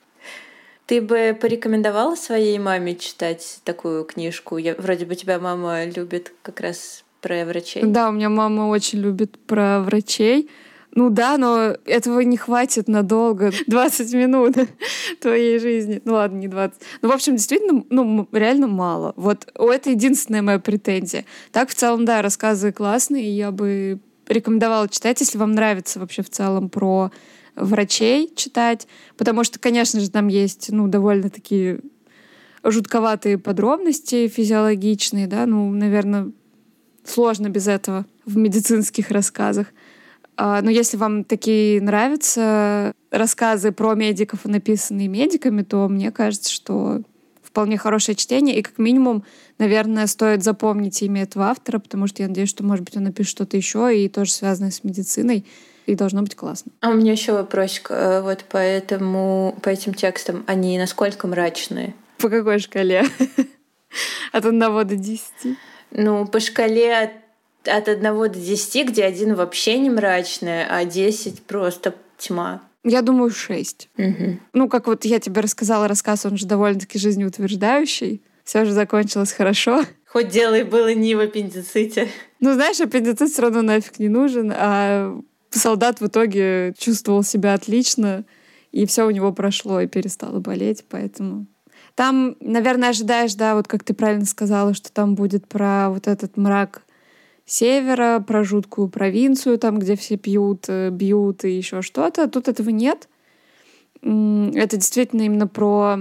[0.85, 4.57] Ты бы порекомендовала своей маме читать такую книжку?
[4.57, 7.83] Я, вроде бы тебя мама любит как раз про врачей.
[7.83, 10.49] Да, у меня мама очень любит про врачей.
[10.91, 13.51] Ну да, но этого не хватит надолго.
[13.67, 14.55] 20 минут
[15.21, 16.01] твоей жизни.
[16.05, 16.79] Ну ладно, не 20.
[17.01, 19.13] Ну, в общем, действительно, ну, реально мало.
[19.15, 21.25] Вот это единственная моя претензия.
[21.51, 26.29] Так, в целом, да, рассказы классные, я бы рекомендовала читать, если вам нравится вообще в
[26.29, 27.11] целом про
[27.55, 28.87] врачей читать,
[29.17, 31.79] потому что, конечно же, там есть, ну, довольно такие
[32.63, 36.31] жутковатые подробности физиологичные, да, ну, наверное,
[37.03, 39.67] сложно без этого в медицинских рассказах.
[40.37, 47.01] А, но если вам такие нравятся рассказы про медиков, написанные медиками, то мне кажется, что
[47.55, 48.57] вполне хорошее чтение.
[48.57, 49.23] И как минимум,
[49.59, 53.31] наверное, стоит запомнить имя этого автора, потому что я надеюсь, что, может быть, он напишет
[53.31, 55.45] что-то еще и тоже связанное с медициной.
[55.85, 56.71] И должно быть классно.
[56.81, 57.87] А у меня еще вопросик.
[57.91, 61.93] Э, вот по, этому, по этим текстам, они насколько мрачные?
[62.17, 63.05] По какой шкале?
[64.31, 65.57] От одного до десяти?
[65.91, 67.11] Ну, по шкале от
[67.67, 72.61] от 1 до 10, где один вообще не мрачный, а 10 просто тьма.
[72.83, 73.89] Я думаю, 6.
[73.97, 74.39] Угу.
[74.53, 78.21] Ну, как вот я тебе рассказала рассказ, он же довольно-таки жизнеутверждающий.
[78.43, 79.83] Все же закончилось хорошо.
[80.05, 82.07] Хоть дело и было не в аппендиците.
[82.39, 85.19] Ну, знаешь, аппендицит все равно нафиг не нужен, а
[85.59, 88.25] солдат в итоге чувствовал себя отлично,
[88.71, 91.47] и все у него прошло и перестало болеть, поэтому
[91.95, 96.35] там, наверное, ожидаешь, да, вот как ты правильно сказала, что там будет про вот этот
[96.35, 96.83] мрак
[97.45, 102.27] севера, про жуткую провинцию, там, где все пьют, э, бьют и еще что-то.
[102.27, 103.07] Тут этого нет.
[104.01, 105.99] Это действительно именно про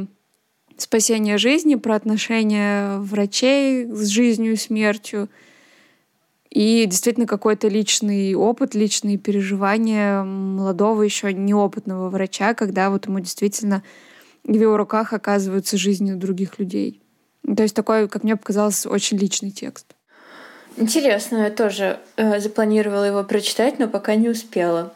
[0.76, 5.28] спасение жизни, про отношения врачей с жизнью и смертью.
[6.54, 13.82] И действительно какой-то личный опыт, личные переживания молодого еще неопытного врача, когда вот ему действительно
[14.44, 17.02] в его руках оказываются жизни других людей.
[17.44, 19.96] То есть такой, как мне показалось, очень личный текст.
[20.76, 24.94] Интересно, я тоже э, запланировала его прочитать, но пока не успела.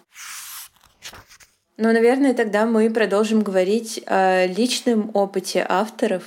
[1.77, 6.23] Ну, наверное, тогда мы продолжим говорить о личном опыте авторов.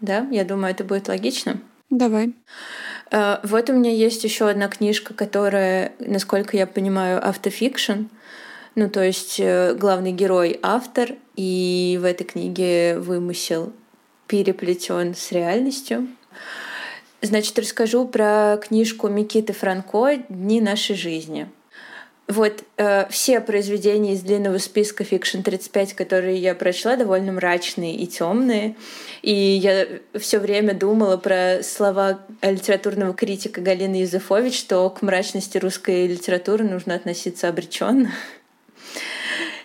[0.00, 1.60] Да, я думаю, это будет логично.
[1.88, 2.34] Давай.
[3.10, 8.04] Э, вот у меня есть еще одна книжка, которая, насколько я понимаю, автофикшн.
[8.76, 13.72] Ну, то есть э, главный герой автор, и в этой книге вымысел
[14.26, 16.06] переплетен с реальностью.
[17.20, 21.48] Значит, расскажу про книжку Микиты Франко «Дни нашей жизни».
[22.30, 28.06] Вот э, все произведения из длинного списка Fiction 35, которые я прочла, довольно мрачные и
[28.06, 28.76] темные.
[29.22, 36.06] И я все время думала про слова литературного критика Галины Юзефович, что к мрачности русской
[36.06, 38.12] литературы нужно относиться обреченно.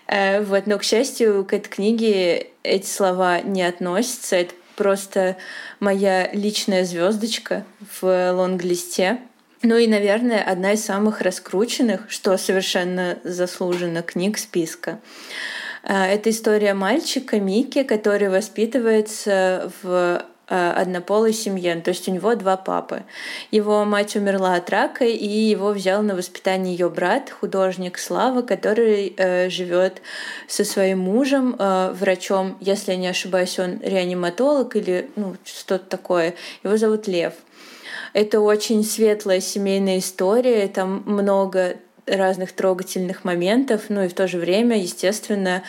[0.07, 4.37] Э, вот, но, к счастью, к этой книге эти слова не относятся.
[4.37, 5.37] Это просто
[5.79, 7.63] моя личная звездочка
[8.01, 9.19] в лонглисте.
[9.61, 14.99] Ну и, наверное, одна из самых раскрученных, что совершенно заслуженно книг списка.
[15.83, 22.35] А, это история мальчика Мики, который воспитывается в а, однополой семье, то есть у него
[22.35, 23.03] два папы.
[23.49, 29.13] Его мать умерла от рака, и его взял на воспитание ее брат, художник Слава, который
[29.17, 30.03] э, живет
[30.47, 36.35] со своим мужем, э, врачом, если я не ошибаюсь, он реаниматолог или ну, что-то такое.
[36.63, 37.33] Его зовут Лев.
[38.15, 44.37] Это очень светлая семейная история, там много разных трогательных моментов, ну и в то же
[44.37, 45.63] время, естественно,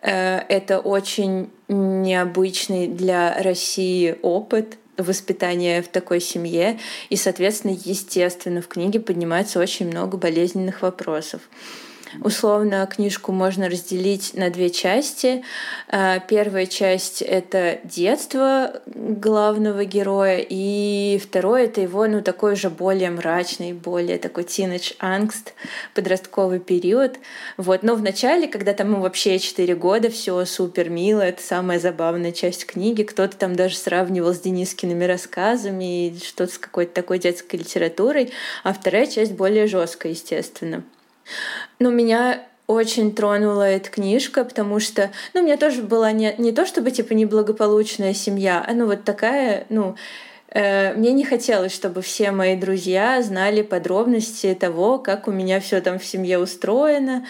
[0.00, 6.78] э, это очень необычный для России опыт воспитания в такой семье,
[7.10, 11.42] и, соответственно, естественно, в книге поднимается очень много болезненных вопросов.
[12.22, 15.44] Условно книжку можно разделить на две части.
[15.88, 23.10] А, первая часть— это детство главного героя, и второе— это его, ну, такой же более
[23.10, 25.54] мрачный, более такой teenage ангст,
[25.94, 27.18] подростковый период.
[27.56, 27.82] Вот.
[27.82, 32.66] Но в начале, когда там вообще 4 года, все супер мило, это самая забавная часть
[32.66, 33.04] книги.
[33.04, 38.32] Кто-то там даже сравнивал с Денискиными рассказами и что-то с какой-то такой детской литературой,
[38.64, 40.82] а вторая часть более жесткая, естественно.
[41.78, 46.52] Но меня очень тронула эта книжка, потому что, ну, у меня тоже была не, не
[46.52, 49.96] то чтобы, типа, неблагополучная семья, а, ну, вот такая, ну,
[50.50, 55.80] э, мне не хотелось, чтобы все мои друзья знали подробности того, как у меня все
[55.80, 57.26] там в семье устроено.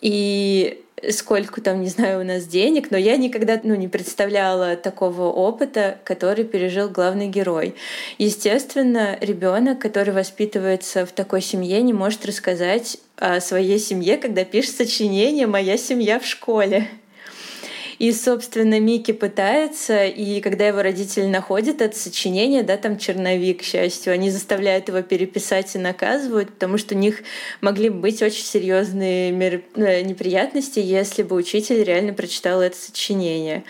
[0.00, 5.24] И сколько там, не знаю, у нас денег, но я никогда ну, не представляла такого
[5.24, 7.74] опыта, который пережил главный герой.
[8.18, 14.76] Естественно, ребенок, который воспитывается в такой семье, не может рассказать о своей семье, когда пишет
[14.76, 16.88] сочинение «Моя семья в школе».
[18.00, 23.62] И, собственно, Микки пытается, и когда его родители находят это сочинение, да, там черновик, к
[23.62, 27.18] счастью, они заставляют его переписать и наказывают, потому что у них
[27.60, 29.60] могли бы быть очень серьезные мер...
[29.74, 33.64] Э, неприятности, если бы учитель реально прочитал это сочинение.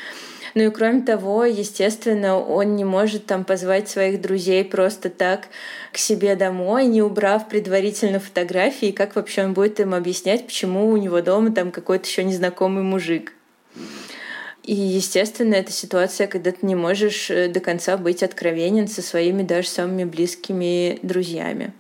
[0.55, 5.49] Ну и кроме того, естественно, он не может там позвать своих друзей просто так
[5.93, 10.97] к себе домой, не убрав предварительно фотографии, как вообще он будет им объяснять, почему у
[10.97, 13.33] него дома там какой-то еще незнакомый мужик.
[14.63, 19.43] И, естественно, это ситуация, когда ты не можешь э, до конца быть откровенен со своими
[19.43, 21.73] даже самыми близкими друзьями.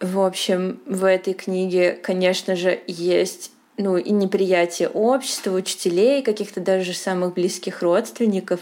[0.00, 6.94] В общем, в этой книге, конечно же, есть ну, и неприятие общества, учителей, каких-то даже
[6.94, 8.60] самых близких родственников.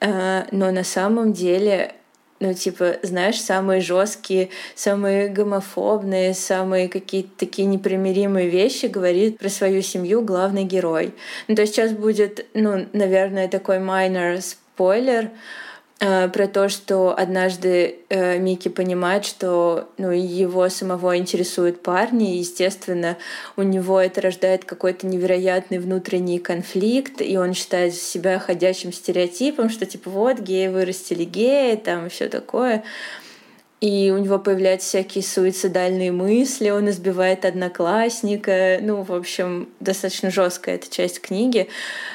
[0.00, 1.94] Э, но на самом деле
[2.40, 9.82] ну, типа, знаешь, самые жесткие, самые гомофобные, самые какие-то такие непримиримые вещи говорит про свою
[9.82, 11.14] семью главный герой.
[11.48, 15.30] Ну, то есть сейчас будет, ну, наверное, такой minor спойлер,
[15.98, 23.16] про то, что однажды э, Микки понимает, что ну, его самого интересуют парни, и, естественно,
[23.56, 29.86] у него это рождает какой-то невероятный внутренний конфликт, и он считает себя ходячим стереотипом, что
[29.86, 32.84] типа вот геи вырастили геи, там все такое.
[33.80, 38.78] И у него появляются всякие суицидальные мысли, он избивает одноклассника.
[38.80, 41.68] Ну, в общем, достаточно жесткая эта часть книги.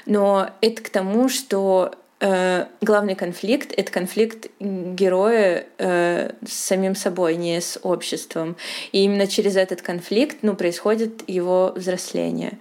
[0.07, 7.35] Но это к тому, что э, главный конфликт— это конфликт героя э, с самим собой,
[7.35, 8.55] не с обществом.
[8.93, 12.57] И именно через этот конфликт ну, происходит его взросление.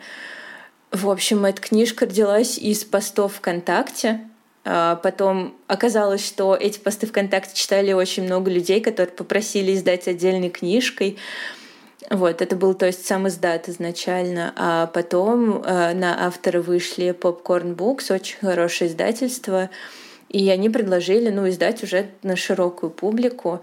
[0.90, 4.20] В общем, эта книжка родилась из постов ВКонтакте.
[4.64, 10.50] А потом оказалось, что эти посты ВКонтакте читали очень много людей, которые попросили издать отдельной
[10.50, 11.16] книжкой.
[12.10, 17.76] Вот, это был, то есть, сам издат изначально, а потом э, на автора вышли Popcorn
[17.76, 19.70] Books, очень хорошее издательство,
[20.28, 23.62] и они предложили, ну, издать уже на широкую публику.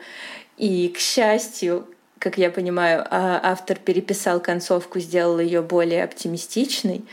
[0.57, 1.87] И, к счастью,
[2.19, 7.03] как я понимаю, а, автор переписал концовку, сделал ее более оптимистичной.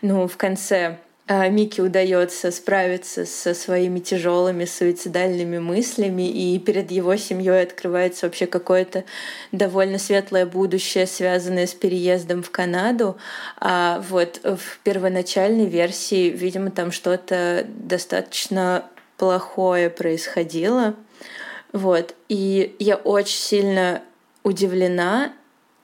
[0.00, 7.62] Ну, в конце Микки удается справиться со своими тяжелыми суицидальными мыслями, и перед его семьей
[7.62, 9.04] открывается вообще какое-то
[9.50, 13.16] довольно светлое будущее, связанное с переездом в Канаду.
[13.58, 18.84] А вот в первоначальной версии, видимо, там что-то достаточно
[19.16, 20.94] плохое происходило.
[21.72, 22.14] Вот.
[22.28, 24.02] И я очень сильно
[24.42, 25.32] удивлена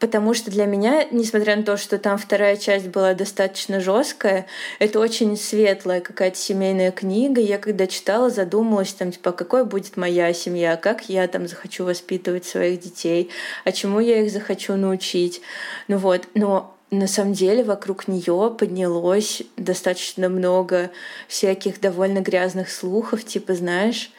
[0.01, 4.47] Потому что для меня, несмотря на то, что там вторая часть была достаточно жесткая,
[4.79, 7.41] это очень светлая какая-то семейная книга.
[7.43, 12.47] Я когда читала, задумалась, там, типа, какой будет моя семья, как я там захочу воспитывать
[12.47, 13.29] своих детей,
[13.65, 15.43] а чему я их захочу научить.
[15.87, 20.91] Ну вот, но на самом деле вокруг нее поднялось достаточно много
[21.29, 24.11] всяких довольно грязных слухов, типа, знаешь,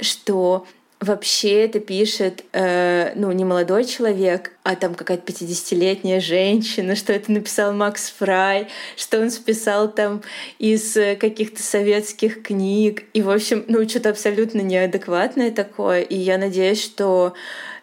[0.00, 0.66] что
[1.02, 7.32] вообще это пишет, э, ну, не молодой человек, а там какая-то 50-летняя женщина, что это
[7.32, 10.22] написал Макс Фрай, что он списал там
[10.58, 13.04] из э, каких-то советских книг.
[13.12, 16.02] И, в общем, ну, что-то абсолютно неадекватное такое.
[16.02, 17.34] И я надеюсь, что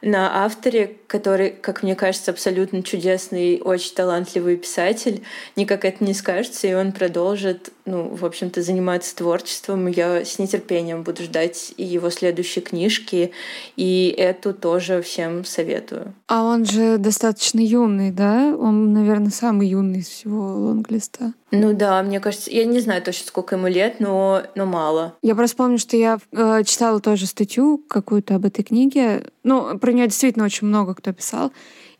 [0.02, 5.24] на авторе, который, как мне кажется, абсолютно чудесный, очень талантливый писатель,
[5.56, 9.88] никак это не скажется, и он продолжит, ну, в общем-то, заниматься творчеством.
[9.88, 13.32] Я с нетерпением буду ждать и его следующие книжки,
[13.76, 16.14] и эту тоже всем советую.
[16.28, 18.56] А он же достаточно юный, да?
[18.56, 21.34] Он, наверное, самый юный из всего лонглиста.
[21.52, 25.16] Ну да, мне кажется, я не знаю точно, сколько ему лет, но, но мало.
[25.24, 29.26] Я просто помню, что я э, читала тоже статью какую-то об этой книге.
[29.44, 31.52] Ну, про нее действительно очень много кто писал.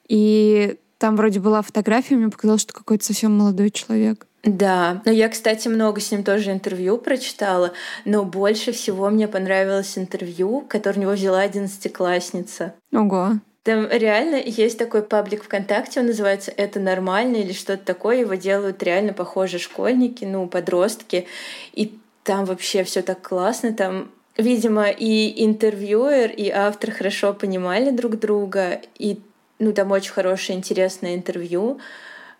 [0.08, 4.28] И там вроде была фотография, мне показалось, что какой-то совсем молодой человек.
[4.44, 7.74] Да, но я, кстати, много с ним тоже интервью прочитала,
[8.06, 12.74] но больше всего мне понравилось интервью, которое у него взяла одиннадцатиклассница.
[12.94, 13.34] Ого.
[13.64, 18.22] Там реально есть такой паблик ВКонтакте, он называется «Это нормально» или что-то такое.
[18.22, 21.28] Его делают реально похожие школьники, ну, подростки.
[21.74, 23.74] И там вообще все так классно.
[23.74, 28.82] Там, видимо, и интервьюер, и автор хорошо понимали друг друга.
[28.98, 29.20] И,
[29.60, 31.80] ну, там очень хорошее, интересное интервью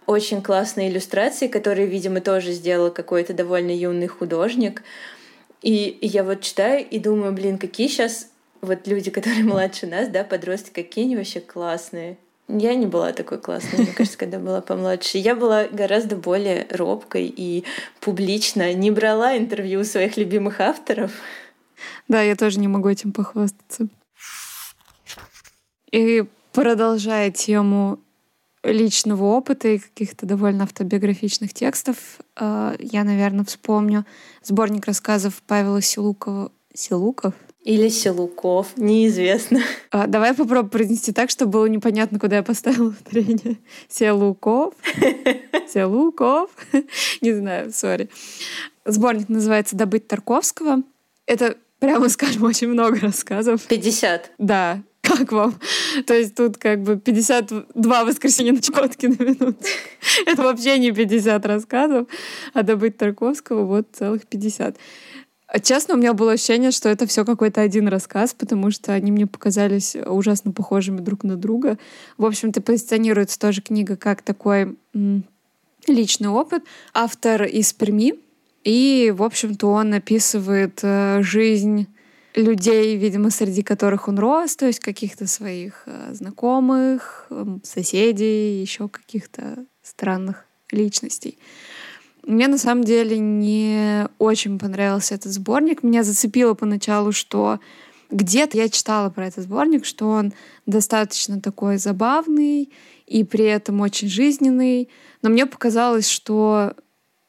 [0.10, 4.82] очень классные иллюстрации, которые, видимо, тоже сделал какой-то довольно юный художник.
[5.62, 8.28] И я вот читаю и думаю, блин, какие сейчас
[8.62, 12.18] вот люди, которые младше нас, да, подростки, какие они вообще классные.
[12.48, 15.20] Я не была такой классной, мне кажется, когда была помладше.
[15.20, 17.64] Я была гораздо более робкой и
[18.00, 21.12] публично не брала интервью у своих любимых авторов.
[22.08, 23.88] Да, я тоже не могу этим похвастаться.
[25.92, 28.00] И продолжая тему
[28.64, 31.98] личного опыта и каких-то довольно автобиографичных текстов,
[32.40, 34.06] э, я, наверное, вспомню
[34.44, 36.52] сборник рассказов Павела Силукова.
[36.74, 37.34] Силуков?
[37.64, 39.62] Или Силуков, неизвестно.
[39.92, 43.58] А, давай попробуем произнести так, чтобы было непонятно, куда я поставила ударение.
[43.90, 44.74] Силуков.
[45.72, 46.50] Силуков.
[47.22, 48.10] Не знаю, сори.
[48.86, 50.84] Сборник называется «Добыть Тарковского».
[51.26, 53.64] Это, прямо скажем, очень много рассказов.
[53.64, 54.32] 50.
[54.38, 55.56] Да, как вам?
[56.06, 59.66] То есть тут как бы 52 воскресенья на Чукотке на минуту.
[60.26, 62.08] Это вообще не 50 рассказов,
[62.54, 64.78] а добыть Тарковского вот целых 50.
[65.52, 69.12] А честно, у меня было ощущение, что это все какой-то один рассказ, потому что они
[69.12, 71.80] мне показались ужасно похожими друг на друга.
[72.20, 74.78] В общем-то, позиционируется тоже книга как такой
[75.88, 76.64] личный опыт.
[76.94, 78.20] Автор из Перми,
[78.64, 81.88] и, в общем-то, он описывает э, жизнь
[82.36, 87.28] людей, видимо, среди которых он рос, то есть каких-то своих э, знакомых,
[87.64, 91.38] соседей, еще каких-то странных личностей.
[92.24, 95.84] Мне на самом деле не очень понравился этот сборник.
[95.84, 97.60] Меня зацепило поначалу, что
[98.12, 100.34] где-то я читала про этот сборник, что он
[100.66, 102.72] достаточно такой забавный
[103.08, 104.90] и при этом очень жизненный.
[105.22, 106.74] Но мне показалось, что,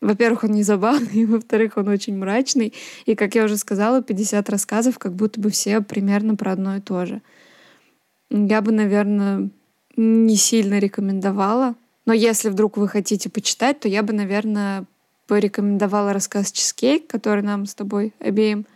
[0.00, 2.72] во-первых, он не забавный, во-вторых, он очень мрачный.
[3.06, 6.80] И, как я уже сказала, 50 рассказов, как будто бы все примерно про одно и
[6.80, 7.22] то же.
[8.30, 9.50] Я бы, наверное,
[9.96, 11.74] не сильно рекомендовала.
[12.06, 14.84] Но если вдруг вы хотите почитать, то я бы, наверное,
[15.26, 18.66] порекомендовала рассказ «Чизкейк», который нам с тобой обеим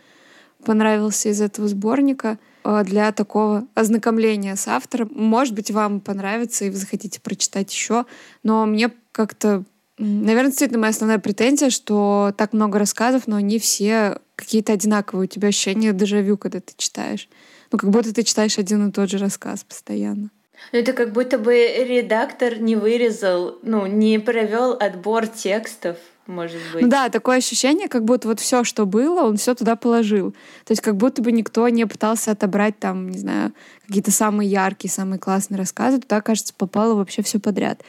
[0.63, 5.09] понравился из этого сборника э, для такого ознакомления с автором.
[5.13, 8.05] Может быть, вам понравится и вы захотите прочитать еще,
[8.43, 9.63] но мне как-то
[9.97, 15.25] Наверное, действительно моя основная претензия, что так много рассказов, но они все какие-то одинаковые.
[15.25, 17.29] У тебя ощущение дежавю, когда ты читаешь.
[17.71, 20.31] Ну, как будто ты читаешь один и тот же рассказ постоянно.
[20.71, 26.81] Ну, это как будто бы редактор не вырезал, ну, не провел отбор текстов может быть.
[26.81, 30.31] Ну да, такое ощущение, как будто вот все, что было, он все туда положил.
[30.65, 33.53] То есть как будто бы никто не пытался отобрать там, не знаю,
[33.87, 35.99] какие-то самые яркие, самые классные рассказы.
[35.99, 37.81] Туда, кажется, попало вообще все подряд.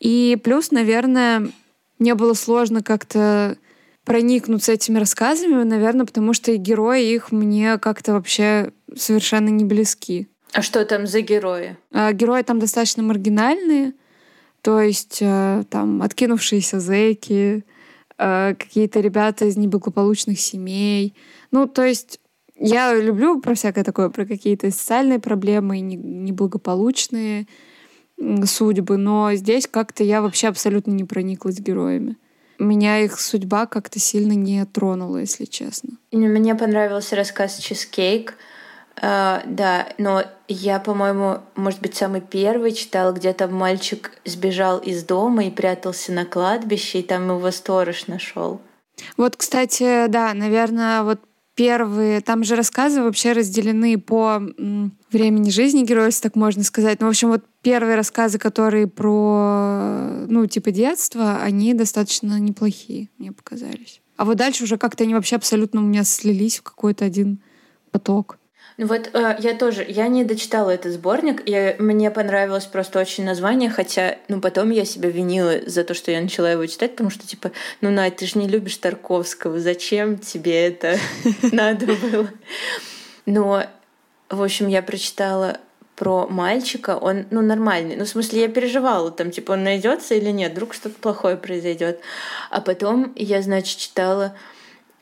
[0.00, 1.50] И плюс, наверное,
[1.98, 3.56] мне было сложно как-то
[4.04, 10.28] проникнуться этими рассказами, наверное, потому что герои их мне как-то вообще совершенно не близки.
[10.52, 11.76] А что там за герои?
[11.92, 13.92] А, герои там достаточно маргинальные,
[14.62, 17.64] то есть э, там откинувшиеся зэки,
[18.16, 21.14] э, какие-то ребята из неблагополучных семей.
[21.50, 22.18] Ну, то есть
[22.56, 27.46] я люблю про всякое такое, про какие-то социальные проблемы, неблагополучные
[28.44, 32.16] судьбы, но здесь как-то я вообще абсолютно не прониклась героями.
[32.58, 35.90] Меня их судьба как-то сильно не тронула, если честно.
[36.10, 38.34] Мне понравился рассказ «Чизкейк»,
[39.00, 45.04] Uh, да, но я, по-моему, может быть, самый первый читал, где там мальчик сбежал из
[45.04, 48.60] дома и прятался на кладбище, и там его сторож нашел.
[49.16, 51.20] Вот, кстати, да, наверное, вот
[51.58, 54.40] первые, там же рассказы вообще разделены по
[55.10, 57.00] времени жизни героя, если так можно сказать.
[57.00, 63.32] Ну, в общем, вот первые рассказы, которые про, ну, типа детства, они достаточно неплохие, мне
[63.32, 64.00] показались.
[64.16, 67.40] А вот дальше уже как-то они вообще абсолютно у меня слились в какой-то один
[67.90, 68.38] поток.
[68.78, 73.24] Ну вот э, я тоже, я не дочитала этот сборник, и мне понравилось просто очень
[73.24, 77.10] название, хотя, ну потом я себя винила за то, что я начала его читать, потому
[77.10, 77.50] что типа,
[77.80, 80.96] ну Надь, ты же не любишь Тарковского, зачем тебе это
[81.52, 82.30] надо было?
[83.26, 83.64] Но,
[84.30, 85.58] в общем, я прочитала
[85.96, 87.96] про мальчика, он, ну, нормальный.
[87.96, 92.00] Ну, в смысле, я переживала, там, типа, он найдется или нет, вдруг что-то плохое произойдет.
[92.50, 94.36] А потом я, значит, читала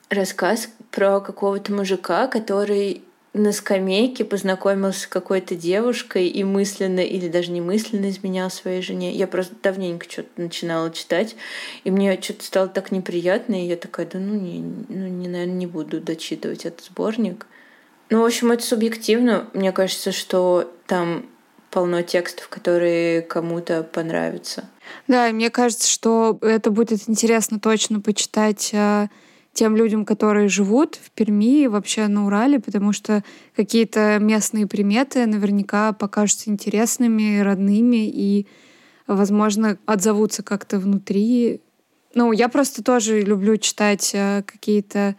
[0.09, 3.03] рассказ про какого-то мужика, который
[3.37, 9.12] на скамейке познакомился с какой-то девушкой и мысленно или даже не мысленно изменял своей жене.
[9.12, 11.37] Я просто давненько что-то начинала читать,
[11.84, 15.55] и мне что-то стало так неприятно, и я такая, да ну, не, ну не, наверное,
[15.55, 17.47] не буду дочитывать этот сборник.
[18.09, 19.49] Ну, в общем, это субъективно.
[19.53, 21.26] Мне кажется, что там
[21.70, 24.64] полно текстов, которые кому-то понравятся.
[25.09, 29.09] Да, и мне кажется, что это будет интересно точно почитать а,
[29.57, 33.24] тем людям, которые живут в Перми и вообще на Урале, потому что
[33.57, 38.46] какие-то местные приметы наверняка покажутся интересными, родными и,
[39.07, 41.62] возможно, отзовутся как-то внутри.
[42.14, 45.16] Ну, я просто тоже люблю читать э, какие-то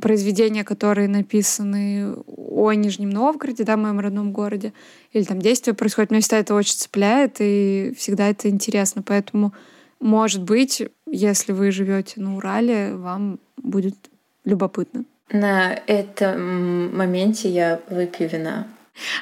[0.00, 4.72] произведения, которые написаны о Нижнем Новгороде, да, моем родном городе,
[5.12, 6.10] или там действие происходит.
[6.10, 9.02] Меня всегда это очень цепляет, и всегда это интересно.
[9.02, 9.52] Поэтому,
[10.00, 13.96] может быть, если вы живете на Урале, вам будет
[14.44, 15.04] любопытно.
[15.30, 18.66] На этом моменте я выпью вина.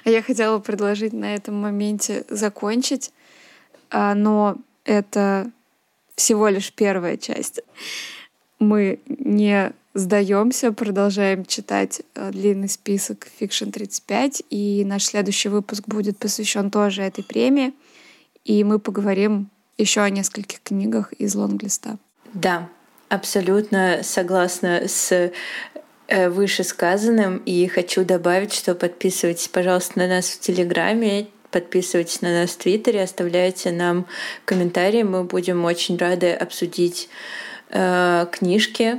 [0.04, 3.12] А я хотела предложить на этом моменте закончить,
[3.90, 5.50] а, но это
[6.14, 7.60] всего лишь первая часть.
[8.58, 16.18] Мы не сдаемся, продолжаем читать а, длинный список Fiction 35, и наш следующий выпуск будет
[16.18, 17.74] посвящен тоже этой премии,
[18.44, 21.98] и мы поговорим еще о нескольких книгах из лонглиста.
[22.34, 22.68] Да,
[23.08, 25.30] Абсолютно согласна с
[26.08, 32.50] э, вышесказанным и хочу добавить, что подписывайтесь, пожалуйста, на нас в Телеграме, подписывайтесь на нас
[32.50, 34.06] в Твиттере, оставляйте нам
[34.44, 37.08] комментарии, мы будем очень рады обсудить
[37.70, 38.98] э, книжки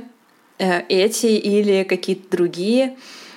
[0.58, 2.96] э, эти или какие-то другие.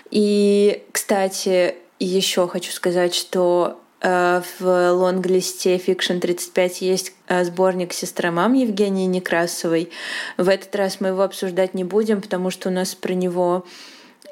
[0.09, 9.05] И, кстати, еще хочу сказать, что в лонглисте Fiction 35 есть э, сборник «Сестра-мам» Евгении
[9.05, 9.91] Некрасовой.
[10.37, 13.63] В этот раз мы его обсуждать не будем, потому что у нас про него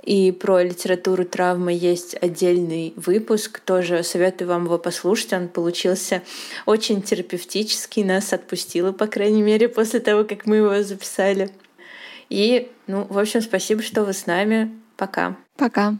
[0.02, 3.60] и про литературу травмы есть отдельный выпуск.
[3.60, 5.34] Тоже советую вам его послушать.
[5.34, 6.24] Он получился
[6.66, 11.52] очень терапевтический, нас отпустило, по крайней мере, после того, как мы его записали.
[12.30, 14.72] И, ну, в общем, спасибо, что вы с нами.
[14.98, 15.36] Пока.
[15.58, 15.96] Пока.